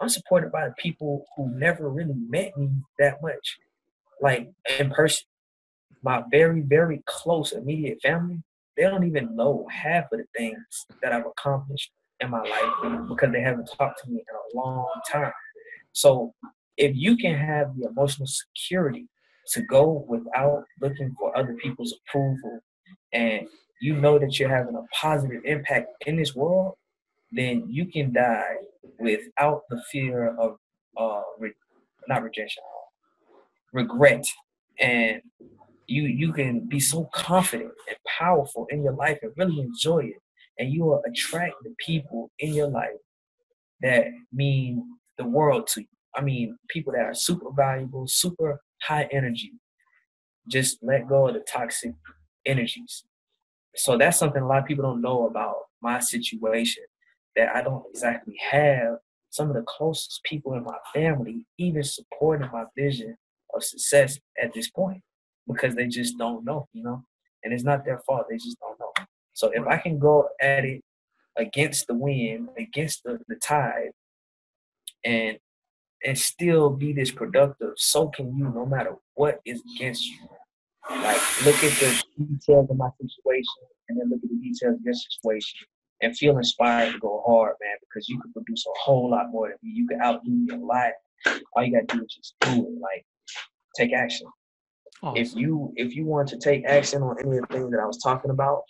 [0.00, 3.58] I'm supported by the people who never really met me that much,
[4.20, 5.26] like in person.
[6.02, 8.42] My very, very close immediate family,
[8.76, 11.90] they don't even know half of the things that I've accomplished
[12.20, 15.32] in my life because they haven't talked to me in a long time.
[15.92, 16.34] So
[16.76, 19.08] if you can have the emotional security
[19.52, 22.60] to go without looking for other people's approval
[23.12, 23.46] and
[23.84, 26.74] you know that you're having a positive impact in this world,
[27.30, 28.56] then you can die
[28.98, 30.56] without the fear of
[30.96, 31.52] uh re-
[32.08, 32.62] not rejection,
[33.74, 34.24] regret,
[34.80, 35.20] and
[35.86, 40.22] you you can be so confident and powerful in your life and really enjoy it,
[40.58, 43.02] and you will attract the people in your life
[43.82, 44.82] that mean
[45.18, 45.94] the world to you.
[46.16, 49.52] I mean, people that are super valuable, super high energy.
[50.48, 51.92] Just let go of the toxic
[52.46, 53.04] energies
[53.76, 56.84] so that's something a lot of people don't know about my situation
[57.36, 58.98] that I don't exactly have
[59.30, 63.16] some of the closest people in my family even supporting my vision
[63.54, 65.02] of success at this point
[65.46, 67.02] because they just don't know, you know?
[67.42, 69.04] And it's not their fault, they just don't know.
[69.32, 70.82] So if I can go at it
[71.36, 73.90] against the wind, against the, the tide,
[75.04, 75.38] and
[76.04, 80.28] and still be this productive, so can you no matter what is against you.
[80.90, 84.82] Like look at the details of my situation and then look at the details of
[84.84, 85.60] your situation
[86.02, 89.48] and feel inspired to go hard, man, because you can produce a whole lot more
[89.48, 89.70] than me.
[89.74, 90.92] You can outdo me a lot.
[91.56, 92.80] All you gotta do is just do it.
[92.80, 93.06] Like
[93.76, 94.26] take action.
[95.02, 95.22] Awesome.
[95.22, 97.86] If you if you want to take action on any of the things that I
[97.86, 98.62] was talking about,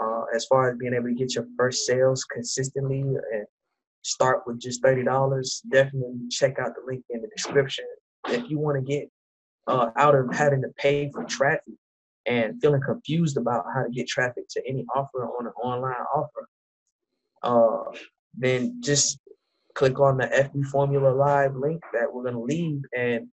[0.00, 3.46] uh, as far as being able to get your first sales consistently and
[4.02, 7.84] start with just thirty dollars, definitely check out the link in the description.
[8.28, 9.08] If you want to get
[9.66, 11.74] uh, out of having to pay for traffic
[12.26, 16.48] and feeling confused about how to get traffic to any offer on an online offer,
[17.42, 17.96] uh,
[18.36, 19.18] then just
[19.74, 23.28] click on the FB Formula Live link that we're going to leave and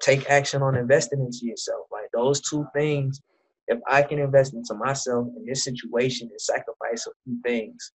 [0.00, 1.86] take action on investing into yourself.
[1.90, 3.20] Like those two things,
[3.68, 7.92] if I can invest into myself in this situation and sacrifice a few things,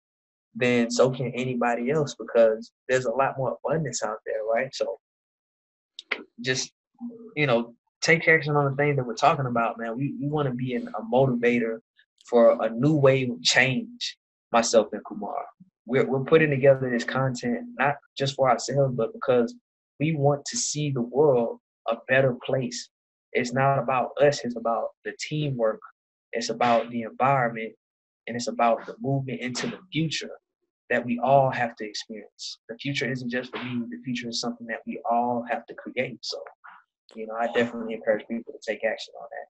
[0.56, 4.74] then so can anybody else because there's a lot more abundance out there, right?
[4.74, 5.00] So
[6.42, 6.72] just
[7.36, 9.98] you know, take action on the things that we're talking about, man.
[9.98, 11.80] We we want to be an, a motivator
[12.30, 14.18] for a new wave of change,
[14.52, 15.46] myself and Kumar.
[15.86, 19.54] We're, we're putting together this content not just for ourselves, but because
[20.00, 22.90] we want to see the world a better place.
[23.34, 25.82] It's not about us, it's about the teamwork,
[26.32, 27.74] it's about the environment,
[28.28, 30.32] and it's about the movement into the future
[30.90, 32.60] that we all have to experience.
[32.70, 35.74] The future isn't just for me, the future is something that we all have to
[35.74, 36.20] create.
[36.22, 36.38] So,
[37.16, 39.48] you know, I definitely encourage people to take action on that.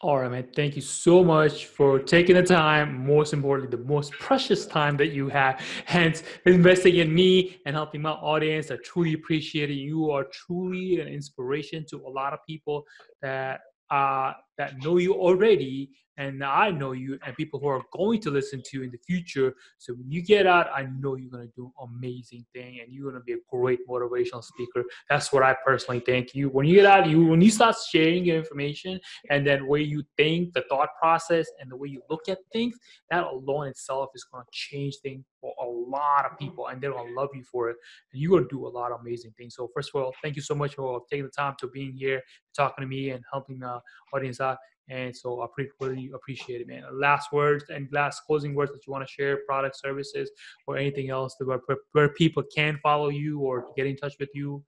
[0.00, 0.48] All right, man.
[0.54, 3.06] Thank you so much for taking the time.
[3.06, 8.02] Most importantly, the most precious time that you have, hence investing in me and helping
[8.02, 8.70] my audience.
[8.70, 9.74] I truly appreciate it.
[9.74, 12.84] You are truly an inspiration to a lot of people
[13.22, 13.60] that
[13.90, 18.30] uh, that know you already and I know you and people who are going to
[18.30, 19.54] listen to you in the future.
[19.78, 23.10] So when you get out, I know you're gonna do an amazing thing and you're
[23.10, 24.84] gonna be a great motivational speaker.
[25.10, 26.34] That's what I personally think.
[26.34, 29.00] You when you get out, you when you start sharing your information
[29.30, 32.76] and then way you think, the thought process, and the way you look at things,
[33.10, 37.12] that alone itself is gonna change things for a lot of people and they're gonna
[37.12, 37.76] love you for it.
[38.12, 39.56] And you're gonna do a lot of amazing things.
[39.56, 42.22] So first of all, thank you so much for taking the time to being here,
[42.56, 43.80] talking to me, and helping the
[44.12, 44.43] audience out.
[44.88, 45.46] And so I
[45.80, 46.82] really appreciate it, man.
[46.92, 50.30] Last words and last closing words that you want to share, product services,
[50.66, 51.60] or anything else where,
[51.92, 54.62] where people can follow you or get in touch with you.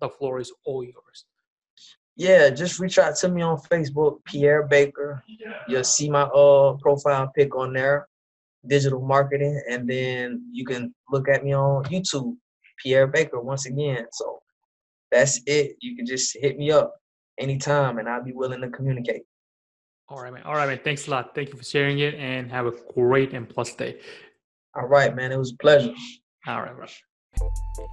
[0.00, 1.24] The floor is all yours.
[2.16, 5.24] Yeah, just reach out to me on Facebook, Pierre Baker.
[5.66, 8.06] You'll see my uh profile pic on there,
[8.66, 12.36] digital marketing, and then you can look at me on YouTube,
[12.80, 14.06] Pierre Baker, once again.
[14.12, 14.40] So
[15.10, 15.76] that's it.
[15.80, 16.94] You can just hit me up
[17.38, 19.22] anytime and I'll be willing to communicate.
[20.08, 20.42] All right, man.
[20.44, 20.80] All right, man.
[20.84, 21.34] Thanks a lot.
[21.34, 24.00] Thank you for sharing it and have a great and plus day.
[24.74, 25.32] All right, man.
[25.32, 25.94] It was a pleasure.
[26.46, 26.86] All right, bro.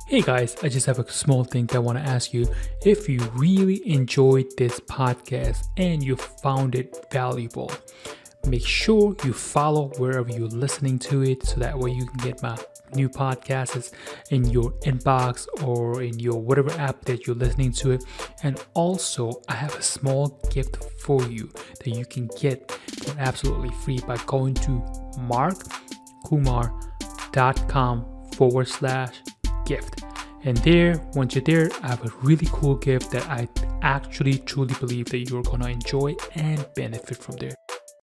[0.08, 2.48] Hey guys, I just have a small thing that I want to ask you.
[2.86, 7.72] If you really enjoyed this podcast and you found it valuable,
[8.48, 12.42] make sure you follow wherever you're listening to it so that way you can get
[12.42, 12.58] my
[12.94, 13.92] new podcasts
[14.32, 18.04] in your inbox or in your whatever app that you're listening to it.
[18.44, 21.50] And also, I have a small gift for you
[21.84, 24.84] that you can get for absolutely free by going to
[25.20, 29.16] markkumar.com forward slash
[29.66, 30.04] gift.
[30.44, 33.48] And there, once you're there, I have a really cool gift that I
[33.84, 37.54] actually truly believe that you're gonna enjoy and benefit from there.